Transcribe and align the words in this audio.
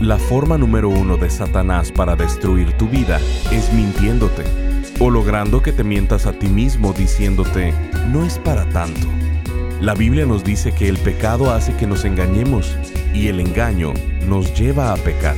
la 0.00 0.18
forma 0.18 0.58
número 0.58 0.88
uno 0.88 1.16
de 1.16 1.30
Satanás 1.30 1.92
para 1.92 2.16
destruir 2.16 2.72
tu 2.72 2.88
vida 2.88 3.20
es 3.52 3.72
mintiéndote 3.72 4.44
o 5.00 5.10
logrando 5.10 5.62
que 5.62 5.72
te 5.72 5.84
mientas 5.84 6.26
a 6.26 6.32
ti 6.32 6.48
mismo 6.48 6.92
diciéndote, 6.92 7.74
no 8.12 8.24
es 8.24 8.38
para 8.38 8.68
tanto. 8.68 9.06
La 9.80 9.94
Biblia 9.94 10.24
nos 10.24 10.44
dice 10.44 10.72
que 10.72 10.88
el 10.88 10.98
pecado 10.98 11.52
hace 11.52 11.74
que 11.74 11.86
nos 11.86 12.04
engañemos 12.04 12.76
y 13.12 13.28
el 13.28 13.40
engaño 13.40 13.92
nos 14.26 14.54
lleva 14.54 14.92
a 14.92 14.96
pecar. 14.96 15.36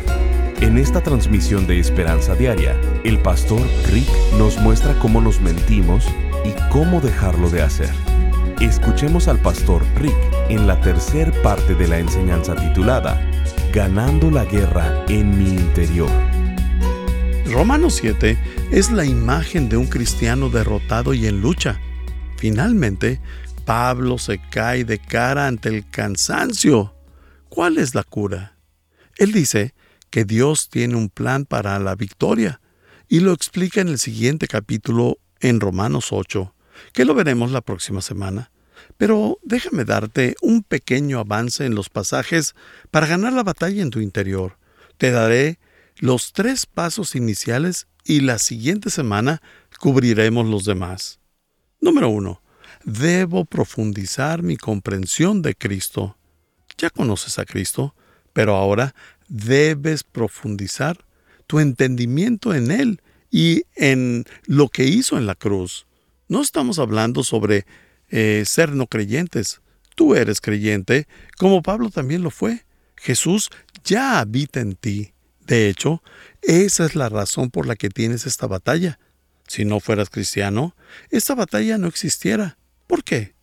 En 0.61 0.79
esta 0.79 1.03
transmisión 1.03 1.67
de 1.67 1.79
Esperanza 1.79 2.35
Diaria, 2.35 2.79
el 3.05 3.19
pastor 3.19 3.61
Rick 3.91 4.09
nos 4.39 4.59
muestra 4.59 4.99
cómo 4.99 5.21
nos 5.21 5.41
mentimos 5.41 6.07
y 6.45 6.53
cómo 6.71 7.01
dejarlo 7.01 7.51
de 7.51 7.63
hacer. 7.63 7.91
Escuchemos 8.61 9.29
al 9.29 9.39
pastor 9.39 9.83
Rick 9.97 10.17
en 10.49 10.67
la 10.67 10.81
tercer 10.81 11.33
parte 11.43 11.75
de 11.75 11.89
la 11.89 11.99
enseñanza 11.99 12.55
titulada 12.55 13.21
ganando 13.77 14.31
la 14.31 14.47
guerra 14.47 15.05
en 15.07 15.37
mi 15.37 15.51
interior. 15.51 16.09
Romanos 17.45 17.97
7 17.97 18.39
es 18.73 18.91
la 18.91 19.05
imagen 19.05 19.69
de 19.69 19.77
un 19.77 19.87
cristiano 19.87 20.49
derrotado 20.49 21.13
y 21.13 21.27
en 21.27 21.43
lucha. 21.43 21.79
Finalmente, 22.39 23.21
Pablo 23.67 24.17
se 24.17 24.41
cae 24.51 24.87
de 24.87 24.99
cara 24.99 25.47
ante 25.47 25.69
el 25.69 25.87
cansancio. 25.91 26.95
¿Cuál 27.51 27.77
es 27.77 27.95
la 27.95 28.03
cura? 28.03 28.57
Él 29.19 29.33
dice 29.33 29.75
que 30.09 30.25
Dios 30.25 30.71
tiene 30.71 30.97
un 30.97 31.11
plan 31.11 31.45
para 31.45 31.79
la 31.79 31.97
victoria 31.97 32.63
y 33.09 33.21
lo 33.21 33.35
explica 33.35 33.83
en 33.83 33.89
el 33.89 33.99
siguiente 33.99 34.49
capítulo 34.49 35.19
en 35.41 35.61
Romanos 35.61 36.13
8, 36.13 36.55
que 36.95 37.05
lo 37.05 37.15
veremos 37.15 37.51
la 37.51 37.61
próxima 37.61 38.01
semana. 38.01 38.51
Pero 38.97 39.39
déjame 39.43 39.85
darte 39.85 40.37
un 40.41 40.63
pequeño 40.63 41.19
avance 41.19 41.67
en 41.67 41.75
los 41.75 41.91
pasajes 41.91 42.55
para 42.91 43.07
ganar 43.07 43.33
la 43.33 43.43
batalla 43.43 43.83
en 43.83 43.91
tu 43.91 44.01
interior. 44.01 44.59
Te 44.97 45.11
daré 45.11 45.59
los 45.99 46.33
tres 46.33 46.67
pasos 46.67 47.15
iniciales 47.15 47.87
y 48.05 48.21
la 48.21 48.39
siguiente 48.39 48.91
semana 48.91 49.43
cubriremos 49.79 50.47
los 50.47 50.65
demás. 50.65 51.21
Número 51.81 52.09
uno. 52.09 52.43
Debo 52.85 53.45
profundizar 53.45 54.43
mi 54.43 54.57
comprensión 54.57 55.43
de 55.43 55.55
Cristo. 55.55 56.17
Ya 56.79 56.91
conoces 56.91 57.39
a 57.39 57.45
Cristo, 57.45 57.95
pero 58.33 58.55
ahora 58.55 58.95
debes 59.29 60.05
profundizar 60.05 61.05
tu 61.47 61.59
entendimiento 61.59 62.55
en 62.55 62.71
Él 62.71 63.03
y 63.31 63.65
en 63.75 64.25
lo 64.45 64.69
que 64.69 64.85
hizo 64.85 65.19
en 65.19 65.27
la 65.27 65.35
cruz. 65.35 65.87
No 66.29 66.43
estamos 66.43 66.79
hablando 66.79 67.25
sobre 67.25 67.67
eh, 68.11 68.45
ser 68.47 68.73
no 68.73 68.87
creyentes. 68.87 69.61
Tú 69.95 70.15
eres 70.15 70.41
creyente, 70.41 71.09
como 71.39 71.63
Pablo 71.63 71.91
también 71.91 72.23
lo 72.23 72.31
fue. 72.31 72.67
Jesús 72.97 73.51
ya 73.85 74.19
habita 74.21 74.61
en 74.61 74.75
ti. 74.75 75.13
De 75.41 75.69
hecho, 75.69 76.03
esa 76.43 76.85
es 76.85 76.95
la 76.95 77.09
razón 77.09 77.51
por 77.51 77.67
la 77.67 77.77
que 77.77 77.89
tienes 77.89 78.27
esta 78.27 78.47
batalla. 78.47 78.99
Si 79.47 79.65
no 79.65 79.81
fueras 79.81 80.11
cristiano, 80.11 80.75
esta 81.11 81.35
batalla 81.35 81.79
no 81.79 81.87
existiera. 81.87 82.59
¿Por 82.87 83.05
qué? 83.05 83.35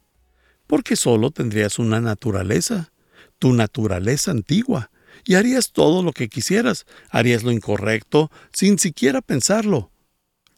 Porque 0.67 0.95
solo 0.95 1.31
tendrías 1.31 1.79
una 1.79 2.01
naturaleza, 2.01 2.91
tu 3.39 3.53
naturaleza 3.53 4.31
antigua, 4.31 4.91
y 5.25 5.35
harías 5.35 5.71
todo 5.71 6.03
lo 6.03 6.11
que 6.11 6.27
quisieras, 6.27 6.85
harías 7.09 7.43
lo 7.43 7.51
incorrecto 7.51 8.31
sin 8.51 8.79
siquiera 8.79 9.21
pensarlo. 9.21 9.92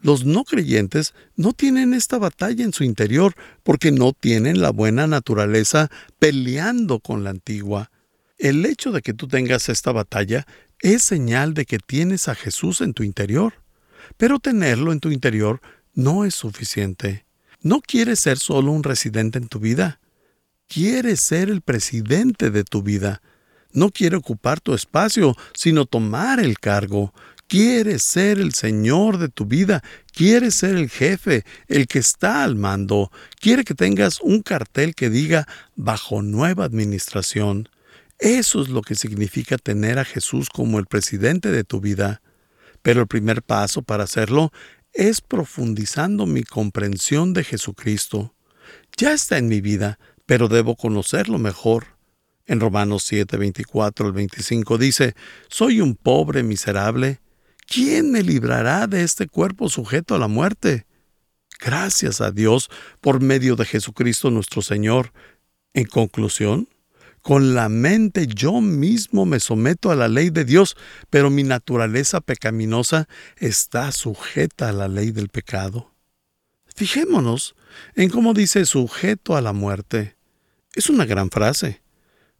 Los 0.01 0.25
no 0.25 0.43
creyentes 0.43 1.13
no 1.35 1.53
tienen 1.53 1.93
esta 1.93 2.17
batalla 2.17 2.63
en 2.63 2.73
su 2.73 2.83
interior 2.83 3.33
porque 3.63 3.91
no 3.91 4.13
tienen 4.13 4.61
la 4.61 4.71
buena 4.71 5.07
naturaleza 5.07 5.89
peleando 6.19 6.99
con 6.99 7.23
la 7.23 7.31
antigua. 7.31 7.91
El 8.37 8.65
hecho 8.65 8.91
de 8.91 9.01
que 9.01 9.13
tú 9.13 9.27
tengas 9.27 9.69
esta 9.69 9.91
batalla 9.91 10.45
es 10.79 11.03
señal 11.03 11.53
de 11.53 11.65
que 11.65 11.79
tienes 11.79 12.27
a 12.27 12.35
Jesús 12.35 12.81
en 12.81 12.93
tu 12.93 13.03
interior. 13.03 13.53
Pero 14.17 14.39
tenerlo 14.39 14.91
en 14.91 14.99
tu 14.99 15.09
interior 15.09 15.61
no 15.93 16.25
es 16.25 16.35
suficiente. 16.35 17.25
No 17.61 17.81
quieres 17.81 18.19
ser 18.19 18.37
solo 18.37 18.71
un 18.71 18.83
residente 18.83 19.39
en 19.39 19.47
tu 19.47 19.59
vida. 19.59 19.99
Quieres 20.67 21.21
ser 21.21 21.49
el 21.49 21.61
presidente 21.61 22.51
de 22.51 22.63
tu 22.63 22.83
vida. 22.83 23.21
No 23.71 23.89
quiere 23.89 24.15
ocupar 24.15 24.61
tu 24.61 24.73
espacio, 24.73 25.35
sino 25.53 25.85
tomar 25.85 26.39
el 26.39 26.59
cargo. 26.59 27.13
Quieres 27.47 28.01
ser 28.01 28.39
el 28.39 28.53
Señor 28.53 29.19
de 29.19 29.29
tu 29.29 29.45
vida, 29.45 29.83
quieres 30.11 30.55
ser 30.55 30.75
el 30.75 30.89
jefe, 30.89 31.45
el 31.67 31.87
que 31.87 31.99
está 31.99 32.43
al 32.43 32.55
mando, 32.55 33.11
quiere 33.39 33.63
que 33.63 33.75
tengas 33.75 34.19
un 34.19 34.41
cartel 34.41 34.95
que 34.95 35.11
diga 35.11 35.47
bajo 35.75 36.23
nueva 36.23 36.65
administración. 36.65 37.69
Eso 38.17 38.61
es 38.61 38.69
lo 38.69 38.81
que 38.81 38.95
significa 38.95 39.57
tener 39.57 39.99
a 39.99 40.05
Jesús 40.05 40.49
como 40.49 40.79
el 40.79 40.87
presidente 40.87 41.51
de 41.51 41.63
tu 41.63 41.81
vida. 41.81 42.21
Pero 42.81 43.01
el 43.01 43.07
primer 43.07 43.43
paso 43.43 43.83
para 43.83 44.05
hacerlo 44.05 44.51
es 44.93 45.21
profundizando 45.21 46.25
mi 46.25 46.43
comprensión 46.43 47.33
de 47.33 47.43
Jesucristo. 47.43 48.33
Ya 48.97 49.13
está 49.13 49.37
en 49.37 49.47
mi 49.47 49.61
vida, 49.61 49.99
pero 50.25 50.47
debo 50.47 50.75
conocerlo 50.75 51.37
mejor. 51.37 51.97
En 52.47 52.59
Romanos 52.59 53.03
7, 53.03 53.37
24 53.37 54.07
al 54.07 54.13
25 54.13 54.77
dice, 54.77 55.15
Soy 55.49 55.81
un 55.81 55.95
pobre 55.95 56.43
miserable, 56.43 57.19
¿quién 57.65 58.11
me 58.11 58.23
librará 58.23 58.87
de 58.87 59.03
este 59.03 59.27
cuerpo 59.27 59.69
sujeto 59.69 60.15
a 60.15 60.19
la 60.19 60.27
muerte? 60.27 60.85
Gracias 61.59 62.21
a 62.21 62.31
Dios 62.31 62.69
por 63.01 63.21
medio 63.21 63.55
de 63.55 63.65
Jesucristo 63.65 64.31
nuestro 64.31 64.61
Señor. 64.61 65.13
En 65.73 65.85
conclusión, 65.85 66.69
con 67.21 67.55
la 67.55 67.69
mente 67.69 68.27
yo 68.27 68.61
mismo 68.61 69.25
me 69.25 69.39
someto 69.39 69.89
a 69.89 69.95
la 69.95 70.07
ley 70.07 70.29
de 70.29 70.45
Dios, 70.45 70.77
pero 71.09 71.29
mi 71.29 71.43
naturaleza 71.43 72.21
pecaminosa 72.21 73.07
está 73.37 73.91
sujeta 73.91 74.69
a 74.69 74.73
la 74.73 74.87
ley 74.87 75.11
del 75.11 75.29
pecado. 75.29 75.91
Fijémonos 76.75 77.55
en 77.95 78.09
cómo 78.09 78.33
dice 78.33 78.65
sujeto 78.65 79.35
a 79.35 79.41
la 79.41 79.53
muerte. 79.53 80.17
Es 80.75 80.89
una 80.89 81.05
gran 81.05 81.31
frase. 81.31 81.81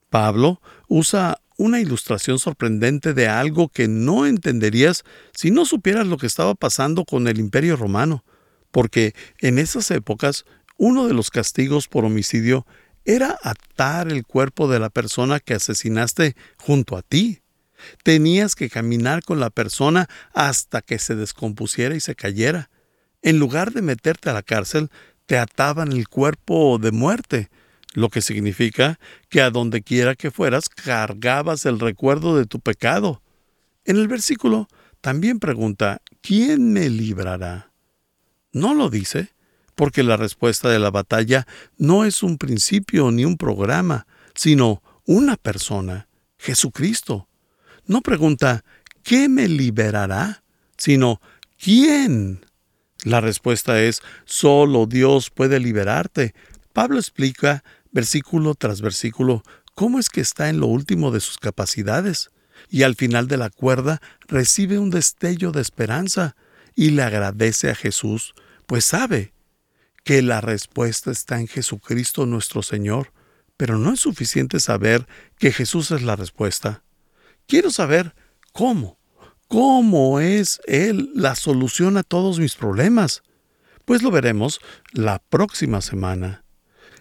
Pablo 0.10 0.62
usa 0.88 1.42
una 1.58 1.80
ilustración 1.80 2.40
sorprendente 2.40 3.14
de 3.14 3.28
algo 3.28 3.70
que 3.70 3.88
no 3.88 4.26
entenderías 4.26 5.04
si 5.34 5.52
no 5.52 5.66
supieras 5.66 6.08
lo 6.08 6.18
que 6.18 6.28
estaba 6.28 6.56
pasando 6.56 7.06
con 7.06 7.28
el 7.28 7.40
imperio 7.40 7.76
romano, 7.76 8.24
porque 8.72 9.14
en 9.40 9.60
esas 9.60 9.90
épocas 9.92 10.46
uno 10.78 11.08
de 11.08 11.14
los 11.14 11.32
castigos 11.32 11.88
por 11.88 12.06
homicidio 12.06 12.66
era 13.06 13.38
atar 13.44 14.12
el 14.12 14.26
cuerpo 14.26 14.68
de 14.68 14.80
la 14.80 14.90
persona 14.90 15.40
que 15.40 15.54
asesinaste 15.54 16.36
junto 16.58 16.98
a 16.98 17.02
ti. 17.02 17.42
Tenías 18.04 18.56
que 18.56 18.70
caminar 18.70 19.24
con 19.24 19.40
la 19.40 19.50
persona 19.50 20.10
hasta 20.34 20.82
que 20.82 20.98
se 20.98 21.16
descompusiera 21.16 21.96
y 21.96 22.00
se 22.00 22.16
cayera. 22.16 22.70
En 23.22 23.40
lugar 23.40 23.72
de 23.72 23.82
meterte 23.82 24.30
a 24.30 24.34
la 24.34 24.44
cárcel, 24.44 24.90
te 25.26 25.38
ataban 25.38 25.92
el 25.92 26.08
cuerpo 26.08 26.78
de 26.80 26.92
muerte, 26.92 27.50
lo 27.96 28.10
que 28.10 28.22
significa 28.22 29.00
que 29.30 29.42
a 29.42 29.50
donde 29.50 29.82
quiera 29.82 30.14
que 30.14 30.30
fueras 30.30 30.70
cargabas 30.70 31.66
el 31.66 31.80
recuerdo 31.80 32.38
de 32.38 32.46
tu 32.46 32.60
pecado. 32.60 33.24
En 33.84 33.98
el 33.98 34.08
versículo 34.08 34.68
también 35.02 35.40
pregunta, 35.40 36.02
¿quién 36.22 36.72
me 36.72 36.90
librará? 36.90 37.72
No 38.52 38.76
lo 38.76 38.90
dice, 38.92 39.30
porque 39.74 40.04
la 40.04 40.18
respuesta 40.18 40.70
de 40.70 40.78
la 40.80 40.92
batalla 40.92 41.48
no 41.78 42.06
es 42.06 42.22
un 42.22 42.38
principio 42.38 43.10
ni 43.10 43.26
un 43.26 43.38
programa, 43.38 44.06
sino 44.36 44.84
una 45.06 45.36
persona, 45.36 46.08
Jesucristo. 46.38 47.28
No 47.88 48.02
pregunta, 48.02 48.64
¿qué 49.04 49.28
me 49.28 49.48
liberará? 49.48 50.44
sino, 50.78 51.22
¿quién? 51.58 52.46
La 53.04 53.22
respuesta 53.22 53.82
es, 53.82 54.02
solo 54.26 54.86
Dios 54.86 55.30
puede 55.30 55.60
liberarte. 55.60 56.34
Pablo 56.74 56.98
explica 56.98 57.64
versículo 57.96 58.54
tras 58.54 58.82
versículo, 58.82 59.42
cómo 59.74 59.98
es 59.98 60.10
que 60.10 60.22
está 60.22 60.50
en 60.50 60.60
lo 60.60 60.68
último 60.68 61.10
de 61.10 61.20
sus 61.20 61.40
capacidades, 61.40 62.30
y 62.70 62.84
al 62.84 62.94
final 62.94 63.28
de 63.28 63.38
la 63.38 63.50
cuerda 63.50 64.00
recibe 64.28 64.78
un 64.78 64.92
destello 64.92 65.52
de 65.52 65.62
esperanza 65.62 66.36
y 66.76 66.92
le 66.92 67.02
agradece 67.02 67.72
a 67.72 67.76
Jesús, 67.76 68.36
pues 68.68 68.86
sabe 68.86 69.34
que 70.04 70.22
la 70.22 70.42
respuesta 70.42 71.10
está 71.10 71.40
en 71.40 71.48
Jesucristo 71.48 72.28
nuestro 72.28 72.62
Señor, 72.62 73.12
pero 73.58 73.80
no 73.80 73.94
es 73.94 74.02
suficiente 74.02 74.60
saber 74.60 75.08
que 75.40 75.52
Jesús 75.52 75.90
es 75.90 76.04
la 76.04 76.16
respuesta. 76.16 76.84
Quiero 77.48 77.72
saber 77.72 78.14
cómo, 78.54 79.00
¿Cómo 79.48 80.20
es 80.20 80.60
Él 80.66 81.12
la 81.14 81.36
solución 81.36 81.98
a 81.98 82.04
todos 82.04 82.40
mis 82.40 82.56
problemas? 82.56 83.22
Pues 83.86 84.02
lo 84.02 84.10
veremos 84.10 84.60
la 84.92 85.20
próxima 85.20 85.82
semana. 85.82 86.45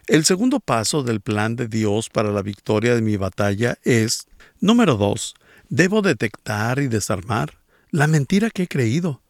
El 0.06 0.26
segundo 0.26 0.60
paso 0.60 1.02
del 1.02 1.22
plan 1.22 1.56
de 1.56 1.66
Dios 1.66 2.10
para 2.10 2.30
la 2.30 2.42
victoria 2.42 2.94
de 2.94 3.00
mi 3.00 3.16
batalla 3.16 3.78
es, 3.84 4.26
número 4.60 4.96
dos, 4.96 5.34
debo 5.70 6.02
detectar 6.02 6.78
y 6.78 6.88
desarmar 6.88 7.58
la 7.90 8.06
mentira 8.06 8.50
que 8.50 8.64
he 8.64 8.68
creído. 8.68 9.22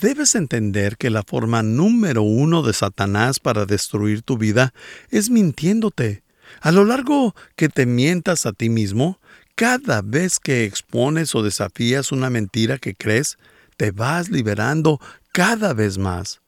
Debes 0.00 0.34
entender 0.34 0.96
que 0.96 1.10
la 1.10 1.22
forma 1.22 1.62
número 1.62 2.22
uno 2.22 2.62
de 2.62 2.72
Satanás 2.72 3.38
para 3.38 3.66
destruir 3.66 4.22
tu 4.22 4.36
vida 4.36 4.74
es 5.10 5.30
mintiéndote. 5.30 6.24
A 6.60 6.72
lo 6.72 6.84
largo 6.84 7.36
que 7.54 7.68
te 7.68 7.86
mientas 7.86 8.46
a 8.46 8.52
ti 8.52 8.68
mismo, 8.68 9.20
cada 9.54 10.02
vez 10.02 10.40
que 10.40 10.64
expones 10.64 11.36
o 11.36 11.42
desafías 11.44 12.10
una 12.10 12.30
mentira 12.30 12.78
que 12.78 12.96
crees, 12.96 13.38
te 13.76 13.92
vas 13.92 14.28
liberando 14.28 15.00
cada 15.30 15.72
vez 15.72 15.98
más. 15.98 16.40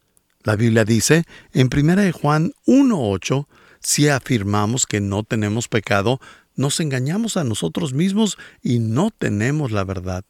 La 0.42 0.56
Biblia 0.56 0.84
dice 0.84 1.24
en 1.52 1.68
1 1.72 2.12
Juan 2.12 2.52
1.8 2.66 3.46
si 3.80 4.08
afirmamos 4.08 4.86
que 4.86 5.00
no 5.00 5.22
tenemos 5.22 5.68
pecado, 5.68 6.20
nos 6.56 6.80
engañamos 6.80 7.36
a 7.36 7.44
nosotros 7.44 7.92
mismos 7.92 8.36
y 8.62 8.78
no 8.80 9.10
tenemos 9.16 9.70
la 9.70 9.84
verdad. 9.84 10.24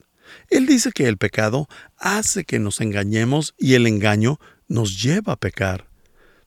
Él 0.50 0.66
dice 0.66 0.92
que 0.92 1.08
el 1.08 1.16
pecado 1.16 1.68
hace 1.96 2.44
que 2.44 2.58
nos 2.58 2.80
engañemos 2.80 3.54
y 3.58 3.74
el 3.74 3.86
engaño 3.86 4.38
nos 4.68 5.02
lleva 5.02 5.34
a 5.34 5.36
pecar. 5.36 5.88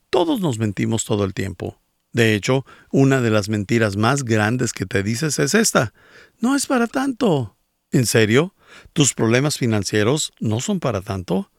Todos 0.10 0.40
nos 0.40 0.60
mentimos 0.60 1.06
todo 1.06 1.24
el 1.24 1.34
tiempo. 1.34 1.80
De 2.14 2.36
hecho, 2.36 2.66
una 2.92 3.22
de 3.22 3.30
las 3.30 3.50
mentiras 3.50 3.96
más 3.96 4.24
grandes 4.24 4.74
que 4.74 4.86
te 4.86 5.02
dices 5.02 5.40
es 5.40 5.56
esta. 5.56 5.94
No 6.40 6.56
es 6.56 6.68
para 6.68 6.88
tanto. 6.88 7.58
¿En 7.92 8.06
serio? 8.06 8.54
¿Tus 8.94 9.14
problemas 9.14 9.58
financieros 9.58 10.34
no 10.40 10.60
son 10.60 10.80
para 10.80 11.02
tanto? 11.02 11.52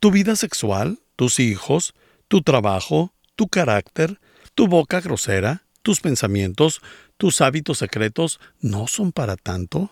¿Tu 0.00 0.10
vida 0.10 0.36
sexual? 0.36 1.00
¿Tus 1.16 1.38
hijos? 1.40 1.94
¿Tu 2.28 2.42
trabajo? 2.42 3.14
¿Tu 3.36 3.48
carácter? 3.48 4.20
Tu 4.54 4.66
boca 4.66 5.00
grosera, 5.00 5.64
tus 5.82 6.00
pensamientos, 6.00 6.82
tus 7.16 7.40
hábitos 7.40 7.78
secretos 7.78 8.40
no 8.60 8.86
son 8.86 9.12
para 9.12 9.36
tanto, 9.36 9.90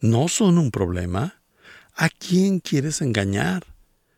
no 0.00 0.28
son 0.28 0.58
un 0.58 0.70
problema. 0.70 1.42
¿A 1.94 2.08
quién 2.08 2.60
quieres 2.60 3.00
engañar? 3.00 3.64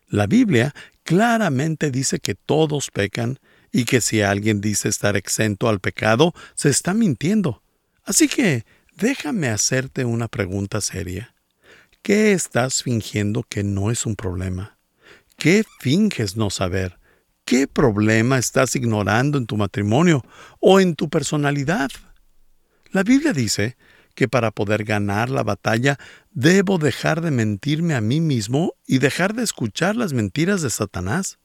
La 0.09 0.27
Biblia 0.27 0.75
claramente 1.03 1.91
dice 1.91 2.21
que 2.21 2.35
todos 2.35 2.91
pecan 2.91 3.39
y 3.73 3.85
que 3.85 4.01
si 4.01 4.21
alguien 4.21 4.61
dice 4.61 4.89
estar 4.89 5.17
exento 5.17 5.69
al 5.69 5.81
pecado, 5.81 6.35
se 6.55 6.69
está 6.69 6.95
mintiendo. 6.95 7.63
Así 8.05 8.29
que 8.29 8.65
déjame 8.97 9.49
hacerte 9.49 10.05
una 10.05 10.29
pregunta 10.29 10.81
seria. 10.81 11.35
¿Qué 12.03 12.33
estás 12.33 12.83
fingiendo 12.83 13.45
que 13.45 13.63
no 13.63 13.91
es 13.91 14.07
un 14.07 14.17
problema? 14.17 14.77
¿Qué 15.37 15.65
finges 15.81 16.37
no 16.37 16.51
saber? 16.51 16.99
¿Qué 17.53 17.69
problema 17.69 18.39
estás 18.39 18.77
ignorando 18.77 19.37
en 19.37 19.45
tu 19.45 19.59
matrimonio 19.59 20.25
o 20.59 20.81
en 20.81 20.95
tu 20.95 21.11
personalidad? 21.11 21.91
La 22.93 23.03
Biblia 23.03 23.35
dice 23.35 23.77
que 24.15 24.27
para 24.27 24.53
poder 24.53 24.85
ganar 24.85 25.29
la 25.29 25.43
batalla 25.43 25.99
debo 26.31 26.79
dejar 26.79 27.21
de 27.21 27.31
mentirme 27.31 27.95
a 27.95 28.01
mí 28.01 28.23
mismo 28.23 28.73
y 28.87 29.01
dejar 29.01 29.35
de 29.35 29.43
escuchar 29.43 29.97
las 29.97 30.15
mentiras 30.15 30.63
de 30.63 30.71
Satanás. 30.71 31.39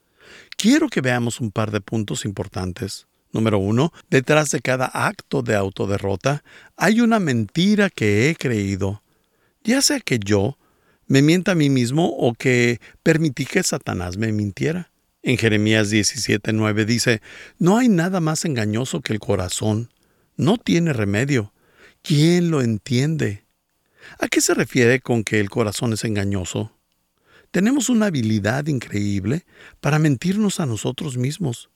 Quiero 0.55 0.87
que 0.87 1.01
veamos 1.01 1.41
un 1.41 1.51
par 1.51 1.71
de 1.71 1.81
puntos 1.81 2.23
importantes. 2.23 3.05
Número 3.33 3.57
uno, 3.57 3.91
detrás 4.09 4.49
de 4.51 4.61
cada 4.61 4.85
acto 4.85 5.41
de 5.41 5.57
autoderrota 5.57 6.41
hay 6.77 7.01
una 7.01 7.19
mentira 7.19 7.89
que 7.89 8.29
he 8.29 8.35
creído. 8.37 9.03
Ya 9.61 9.81
sea 9.81 9.99
que 9.99 10.19
yo 10.19 10.57
me 11.05 11.21
mienta 11.21 11.51
a 11.51 11.55
mí 11.55 11.69
mismo 11.69 12.07
o 12.07 12.33
que 12.33 12.79
permití 13.03 13.43
que 13.45 13.61
Satanás 13.61 14.15
me 14.15 14.31
mintiera. 14.31 14.89
En 15.27 15.37
Jeremías 15.37 15.91
17:9 15.91 16.85
dice, 16.85 17.21
No 17.59 17.77
hay 17.77 17.89
nada 17.89 18.21
más 18.21 18.45
engañoso 18.45 19.01
que 19.01 19.11
el 19.11 19.19
corazón. 19.19 19.91
No 20.37 20.57
tiene 20.57 20.93
remedio. 20.93 21.51
¿Quién 22.01 22.49
lo 22.49 22.61
entiende? 22.61 23.43
¿A 24.21 24.29
qué 24.29 24.39
se 24.39 24.53
refiere 24.53 25.01
con 25.01 25.25
que 25.25 25.41
el 25.41 25.49
corazón 25.49 25.91
es 25.91 26.05
engañoso? 26.05 26.71
Tenemos 27.51 27.89
una 27.89 28.05
habilidad 28.05 28.67
increíble 28.67 29.45
para 29.81 29.99
mentirnos 29.99 30.61
a 30.61 30.65
nosotros 30.65 31.17
mismos. 31.17 31.69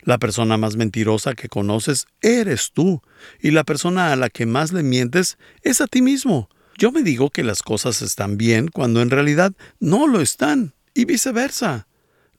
La 0.00 0.16
persona 0.16 0.56
más 0.56 0.76
mentirosa 0.76 1.34
que 1.34 1.50
conoces 1.50 2.06
eres 2.22 2.70
tú, 2.72 3.02
y 3.38 3.50
la 3.50 3.64
persona 3.64 4.12
a 4.12 4.16
la 4.16 4.30
que 4.30 4.46
más 4.46 4.72
le 4.72 4.82
mientes 4.82 5.36
es 5.60 5.82
a 5.82 5.88
ti 5.88 6.00
mismo. 6.00 6.48
Yo 6.78 6.90
me 6.90 7.02
digo 7.02 7.28
que 7.28 7.44
las 7.44 7.62
cosas 7.62 8.00
están 8.00 8.38
bien 8.38 8.68
cuando 8.68 9.02
en 9.02 9.10
realidad 9.10 9.52
no 9.78 10.06
lo 10.06 10.22
están, 10.22 10.72
y 10.94 11.04
viceversa. 11.04 11.86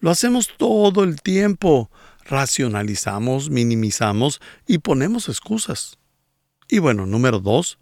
Lo 0.06 0.12
hacemos 0.12 0.50
todo 0.56 1.04
el 1.04 1.20
tiempo. 1.20 1.90
Racionalizamos, 2.26 3.50
minimizamos 3.50 4.40
y 4.68 4.78
ponemos 4.78 5.30
excusas. 5.30 5.98
Y 6.70 6.78
bueno, 6.78 7.08
número 7.08 7.40
dos, 7.40 7.80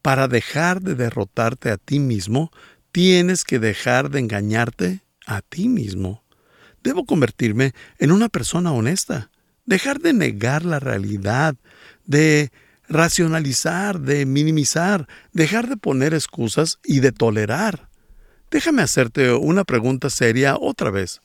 para 0.00 0.28
dejar 0.28 0.80
de 0.82 0.94
derrotarte 0.94 1.72
a 1.72 1.76
ti 1.76 1.98
mismo, 1.98 2.52
tienes 2.92 3.42
que 3.42 3.58
dejar 3.58 4.08
de 4.08 4.20
engañarte 4.20 5.00
a 5.26 5.42
ti 5.42 5.68
mismo. 5.68 6.22
Debo 6.84 7.04
convertirme 7.04 7.72
en 7.98 8.12
una 8.12 8.28
persona 8.28 8.70
honesta, 8.70 9.32
dejar 9.66 9.98
de 9.98 10.12
negar 10.12 10.64
la 10.64 10.78
realidad, 10.78 11.56
de 12.06 12.52
racionalizar, 12.88 13.98
de 13.98 14.26
minimizar, 14.26 15.08
dejar 15.32 15.68
de 15.68 15.76
poner 15.76 16.14
excusas 16.14 16.78
y 16.84 17.00
de 17.00 17.10
tolerar. 17.10 17.88
Déjame 18.48 18.82
hacerte 18.82 19.32
una 19.32 19.64
pregunta 19.64 20.08
seria 20.08 20.56
otra 20.56 20.90
vez. 20.90 21.20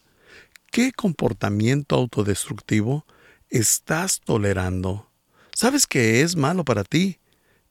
¿Qué 0.73 0.91
comportamiento 0.91 1.95
autodestructivo 1.95 3.05
estás 3.51 4.19
tolerando? 4.19 5.07
¿Sabes 5.53 5.85
que 5.85 6.21
es 6.21 6.35
malo 6.35 6.65
para 6.65 6.83
ti? 6.83 7.19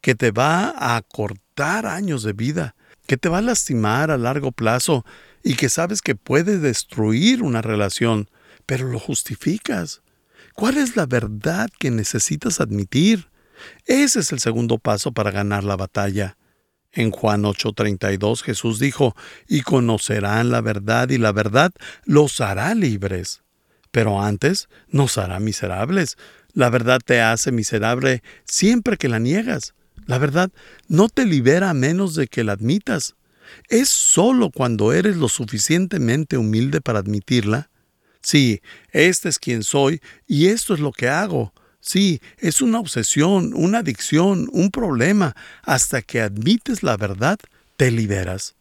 Que 0.01 0.15
te 0.15 0.31
va 0.31 0.73
a 0.77 1.03
cortar 1.03 1.85
años 1.85 2.23
de 2.23 2.33
vida, 2.33 2.77
que 3.09 3.17
te 3.17 3.29
va 3.29 3.39
a 3.39 3.43
lastimar 3.43 4.13
a 4.13 4.19
largo 4.19 4.53
plazo 4.53 5.05
y 5.43 5.57
que 5.57 5.69
sabes 5.69 6.01
que 6.01 6.15
puede 6.15 6.59
destruir 6.61 7.43
una 7.43 7.61
relación, 7.61 8.31
pero 8.67 8.87
lo 8.87 9.01
justificas. 9.01 10.03
¿Cuál 10.55 10.79
es 10.79 10.95
la 10.95 11.07
verdad 11.07 11.71
que 11.81 11.91
necesitas 11.91 12.61
admitir? 12.61 13.31
Ese 13.87 14.21
es 14.21 14.31
el 14.31 14.39
segundo 14.39 14.79
paso 14.79 15.11
para 15.11 15.33
ganar 15.33 15.65
la 15.65 15.75
batalla. 15.75 16.37
En 16.93 17.11
Juan 17.11 17.43
8:32 17.43 18.43
Jesús 18.43 18.79
dijo, 18.79 19.17
y 19.49 19.63
conocerán 19.63 20.51
la 20.51 20.61
verdad 20.61 21.09
y 21.11 21.19
la 21.19 21.33
verdad 21.33 21.73
los 22.05 22.41
hará 22.41 22.75
libres. 22.75 23.43
Pero 23.91 24.23
antes 24.23 24.69
nos 24.89 25.19
hará 25.19 25.41
miserables. 25.41 26.17
La 26.55 26.69
verdad 26.71 27.01
te 27.05 27.21
hace 27.21 27.51
miserable 27.51 28.23
siempre 28.45 28.97
que 28.97 29.09
la 29.09 29.19
niegas. 29.19 29.75
La 30.07 30.19
verdad 30.19 30.51
no 30.89 31.09
te 31.09 31.25
libera 31.25 31.71
a 31.71 31.75
menos 31.75 32.15
de 32.15 32.27
que 32.27 32.45
la 32.45 32.53
admitas. 32.53 33.15
Es 33.69 33.89
sólo 33.89 34.51
cuando 34.51 34.93
eres 34.93 35.17
lo 35.17 35.29
suficientemente 35.29 36.37
humilde 36.37 36.81
para 36.81 36.99
admitirla. 36.99 37.71
Sí, 38.23 38.61
este 38.93 39.29
es 39.29 39.39
quien 39.39 39.63
soy 39.63 40.01
y 40.27 40.47
esto 40.47 40.75
es 40.75 40.81
lo 40.81 40.93
que 40.93 41.09
hago. 41.09 41.53
Sí, 41.85 42.21
es 42.39 42.63
una 42.63 42.79
obsesión, 42.79 43.53
una 43.55 43.79
adicción, 43.79 44.49
un 44.53 44.71
problema. 44.71 45.35
Hasta 45.65 46.01
que 46.01 46.21
admites 46.21 46.85
la 46.85 46.97
verdad, 46.97 47.41
te 47.77 47.91
liberas. 47.91 48.55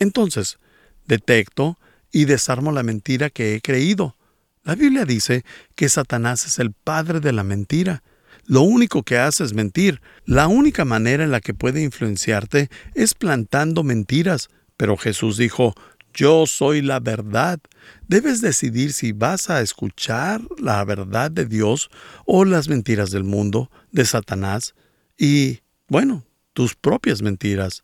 Entonces, 0.00 0.58
detecto 1.06 1.78
y 2.10 2.24
desarmo 2.24 2.72
la 2.72 2.82
mentira 2.82 3.30
que 3.30 3.54
he 3.54 3.60
creído. 3.60 4.16
La 4.64 4.74
Biblia 4.74 5.04
dice 5.04 5.44
que 5.76 5.88
Satanás 5.88 6.46
es 6.46 6.58
el 6.58 6.72
padre 6.72 7.20
de 7.20 7.32
la 7.32 7.44
mentira. 7.44 8.02
Lo 8.44 8.62
único 8.62 9.04
que 9.04 9.18
hace 9.18 9.44
es 9.44 9.54
mentir. 9.54 10.02
La 10.24 10.48
única 10.48 10.84
manera 10.84 11.22
en 11.22 11.30
la 11.30 11.40
que 11.40 11.54
puede 11.54 11.80
influenciarte 11.80 12.70
es 12.94 13.14
plantando 13.14 13.84
mentiras. 13.84 14.48
Pero 14.76 14.96
Jesús 14.96 15.36
dijo, 15.36 15.74
yo 16.14 16.46
soy 16.46 16.80
la 16.80 17.00
verdad. 17.00 17.60
Debes 18.08 18.40
decidir 18.40 18.92
si 18.92 19.12
vas 19.12 19.50
a 19.50 19.60
escuchar 19.60 20.40
la 20.58 20.84
verdad 20.84 21.30
de 21.30 21.44
Dios 21.44 21.90
o 22.24 22.44
las 22.44 22.68
mentiras 22.68 23.10
del 23.10 23.24
mundo, 23.24 23.70
de 23.90 24.04
Satanás, 24.04 24.74
y, 25.18 25.60
bueno, 25.88 26.24
tus 26.52 26.74
propias 26.74 27.20
mentiras. 27.20 27.82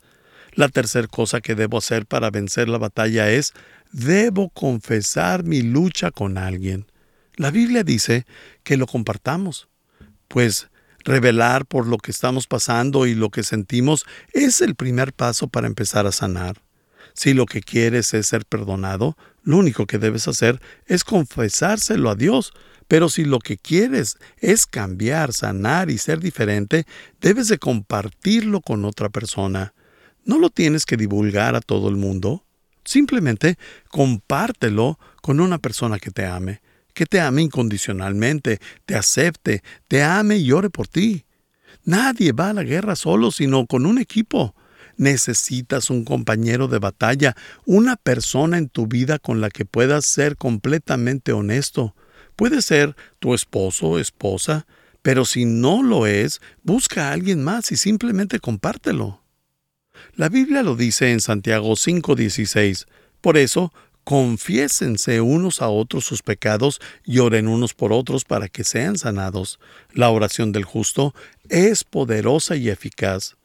La 0.53 0.69
tercera 0.69 1.07
cosa 1.07 1.39
que 1.41 1.55
debo 1.55 1.77
hacer 1.77 2.05
para 2.05 2.29
vencer 2.29 2.67
la 2.67 2.77
batalla 2.77 3.29
es, 3.29 3.53
debo 3.91 4.49
confesar 4.49 5.43
mi 5.43 5.61
lucha 5.61 6.11
con 6.11 6.37
alguien. 6.37 6.87
La 7.35 7.51
Biblia 7.51 7.83
dice 7.83 8.25
que 8.63 8.77
lo 8.77 8.87
compartamos, 8.87 9.69
pues 10.27 10.69
revelar 11.03 11.65
por 11.65 11.87
lo 11.87 11.97
que 11.97 12.11
estamos 12.11 12.47
pasando 12.47 13.05
y 13.05 13.15
lo 13.15 13.29
que 13.29 13.43
sentimos 13.43 14.05
es 14.33 14.61
el 14.61 14.75
primer 14.75 15.13
paso 15.13 15.47
para 15.47 15.67
empezar 15.67 16.05
a 16.05 16.11
sanar. 16.11 16.61
Si 17.13 17.33
lo 17.33 17.45
que 17.45 17.61
quieres 17.61 18.13
es 18.13 18.27
ser 18.27 18.45
perdonado, 18.45 19.17
lo 19.43 19.57
único 19.57 19.85
que 19.85 19.97
debes 19.97 20.27
hacer 20.27 20.61
es 20.85 21.03
confesárselo 21.03 22.09
a 22.09 22.15
Dios. 22.15 22.53
Pero 22.87 23.09
si 23.09 23.23
lo 23.23 23.39
que 23.39 23.57
quieres 23.57 24.17
es 24.37 24.65
cambiar, 24.65 25.33
sanar 25.33 25.89
y 25.89 25.97
ser 25.97 26.19
diferente, 26.19 26.85
debes 27.21 27.47
de 27.47 27.57
compartirlo 27.57 28.61
con 28.61 28.83
otra 28.85 29.09
persona. 29.09 29.73
No 30.25 30.37
lo 30.37 30.49
tienes 30.49 30.85
que 30.85 30.97
divulgar 30.97 31.55
a 31.55 31.61
todo 31.61 31.89
el 31.89 31.95
mundo. 31.95 32.45
Simplemente 32.83 33.57
compártelo 33.89 34.99
con 35.21 35.39
una 35.39 35.57
persona 35.59 35.99
que 35.99 36.11
te 36.11 36.25
ame, 36.25 36.61
que 36.93 37.05
te 37.05 37.21
ame 37.21 37.43
incondicionalmente, 37.43 38.59
te 38.85 38.95
acepte, 38.95 39.63
te 39.87 40.03
ame 40.03 40.37
y 40.37 40.51
ore 40.51 40.69
por 40.69 40.87
ti. 40.87 41.25
Nadie 41.83 42.31
va 42.31 42.49
a 42.49 42.53
la 42.53 42.63
guerra 42.63 42.95
solo, 42.95 43.31
sino 43.31 43.65
con 43.67 43.85
un 43.85 43.99
equipo. 43.99 44.55
Necesitas 44.97 45.89
un 45.89 46.03
compañero 46.03 46.67
de 46.67 46.79
batalla, 46.79 47.35
una 47.65 47.95
persona 47.95 48.57
en 48.57 48.69
tu 48.69 48.87
vida 48.87 49.19
con 49.19 49.41
la 49.41 49.49
que 49.49 49.65
puedas 49.65 50.05
ser 50.05 50.37
completamente 50.37 51.31
honesto. 51.31 51.95
Puede 52.35 52.61
ser 52.61 52.95
tu 53.19 53.33
esposo 53.33 53.87
o 53.87 53.99
esposa, 53.99 54.65
pero 55.01 55.25
si 55.25 55.45
no 55.45 55.83
lo 55.83 56.05
es, 56.05 56.41
busca 56.63 57.09
a 57.09 57.13
alguien 57.13 57.43
más 57.43 57.71
y 57.71 57.77
simplemente 57.77 58.39
compártelo. 58.39 59.21
La 60.15 60.29
Biblia 60.29 60.63
lo 60.63 60.75
dice 60.75 61.11
en 61.11 61.21
Santiago 61.21 61.75
5:16. 61.75 62.87
Por 63.21 63.37
eso, 63.37 63.71
confiésense 64.03 65.21
unos 65.21 65.61
a 65.61 65.69
otros 65.69 66.05
sus 66.05 66.23
pecados 66.23 66.81
y 67.05 67.19
oren 67.19 67.47
unos 67.47 67.73
por 67.73 67.93
otros 67.93 68.25
para 68.25 68.47
que 68.47 68.63
sean 68.63 68.97
sanados. 68.97 69.59
La 69.93 70.09
oración 70.09 70.51
del 70.51 70.63
justo 70.63 71.13
es 71.49 71.83
poderosa 71.83 72.55
y 72.55 72.69
eficaz. 72.69 73.35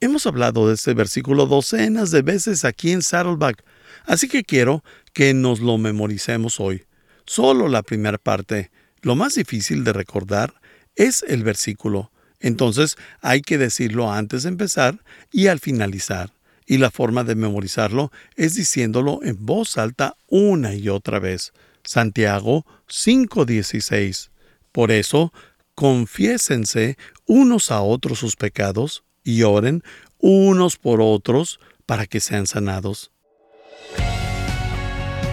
Hemos 0.00 0.26
hablado 0.26 0.68
de 0.68 0.74
este 0.74 0.92
versículo 0.92 1.46
docenas 1.46 2.10
de 2.10 2.22
veces 2.22 2.64
aquí 2.64 2.90
en 2.90 3.02
Saddleback, 3.02 3.64
así 4.04 4.28
que 4.28 4.44
quiero 4.44 4.82
que 5.12 5.34
nos 5.34 5.60
lo 5.60 5.78
memoricemos 5.78 6.58
hoy. 6.60 6.84
Solo 7.26 7.68
la 7.68 7.82
primera 7.82 8.18
parte. 8.18 8.70
Lo 9.02 9.14
más 9.14 9.34
difícil 9.34 9.84
de 9.84 9.92
recordar 9.92 10.54
es 10.96 11.24
el 11.28 11.42
versículo. 11.42 12.10
Entonces 12.40 12.96
hay 13.22 13.40
que 13.40 13.56
decirlo 13.56 14.12
antes 14.12 14.42
de 14.42 14.50
empezar 14.50 15.02
y 15.30 15.46
al 15.46 15.60
finalizar. 15.60 16.32
Y 16.66 16.78
la 16.78 16.90
forma 16.90 17.24
de 17.24 17.34
memorizarlo 17.34 18.10
es 18.36 18.54
diciéndolo 18.54 19.20
en 19.22 19.46
voz 19.46 19.78
alta 19.78 20.16
una 20.28 20.74
y 20.74 20.88
otra 20.88 21.18
vez. 21.18 21.52
Santiago 21.84 22.66
5:16. 22.88 24.30
Por 24.72 24.90
eso, 24.90 25.32
confiésense 25.74 26.98
unos 27.26 27.70
a 27.70 27.80
otros 27.80 28.18
sus 28.18 28.36
pecados 28.36 29.04
y 29.24 29.42
oren 29.42 29.82
unos 30.18 30.76
por 30.76 31.00
otros 31.00 31.58
para 31.86 32.06
que 32.06 32.20
sean 32.20 32.46
sanados. 32.46 33.10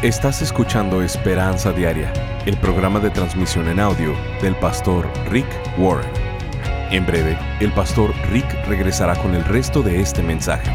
Estás 0.01 0.41
escuchando 0.41 1.03
Esperanza 1.03 1.71
Diaria, 1.71 2.11
el 2.47 2.57
programa 2.57 2.99
de 2.99 3.11
transmisión 3.11 3.67
en 3.67 3.79
audio 3.79 4.15
del 4.41 4.55
pastor 4.55 5.07
Rick 5.29 5.47
Warren. 5.77 6.09
En 6.89 7.05
breve, 7.05 7.37
el 7.59 7.71
pastor 7.71 8.13
Rick 8.31 8.51
regresará 8.67 9.15
con 9.15 9.35
el 9.35 9.45
resto 9.45 9.83
de 9.83 10.01
este 10.01 10.23
mensaje. 10.23 10.71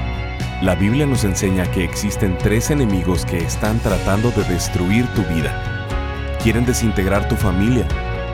La 0.63 0.75
Biblia 0.75 1.07
nos 1.07 1.25
enseña 1.25 1.71
que 1.73 1.85
existen 1.85 2.39
tres 2.39 2.71
enemigos 2.71 3.27
que 3.27 3.39
están 3.39 3.81
tratando 3.81 4.31
de 4.31 4.45
destruir 4.45 5.07
tu 5.09 5.23
vida. 5.25 6.39
Quieren 6.43 6.65
desintegrar 6.65 7.29
tu 7.29 7.35
familia, 7.35 7.87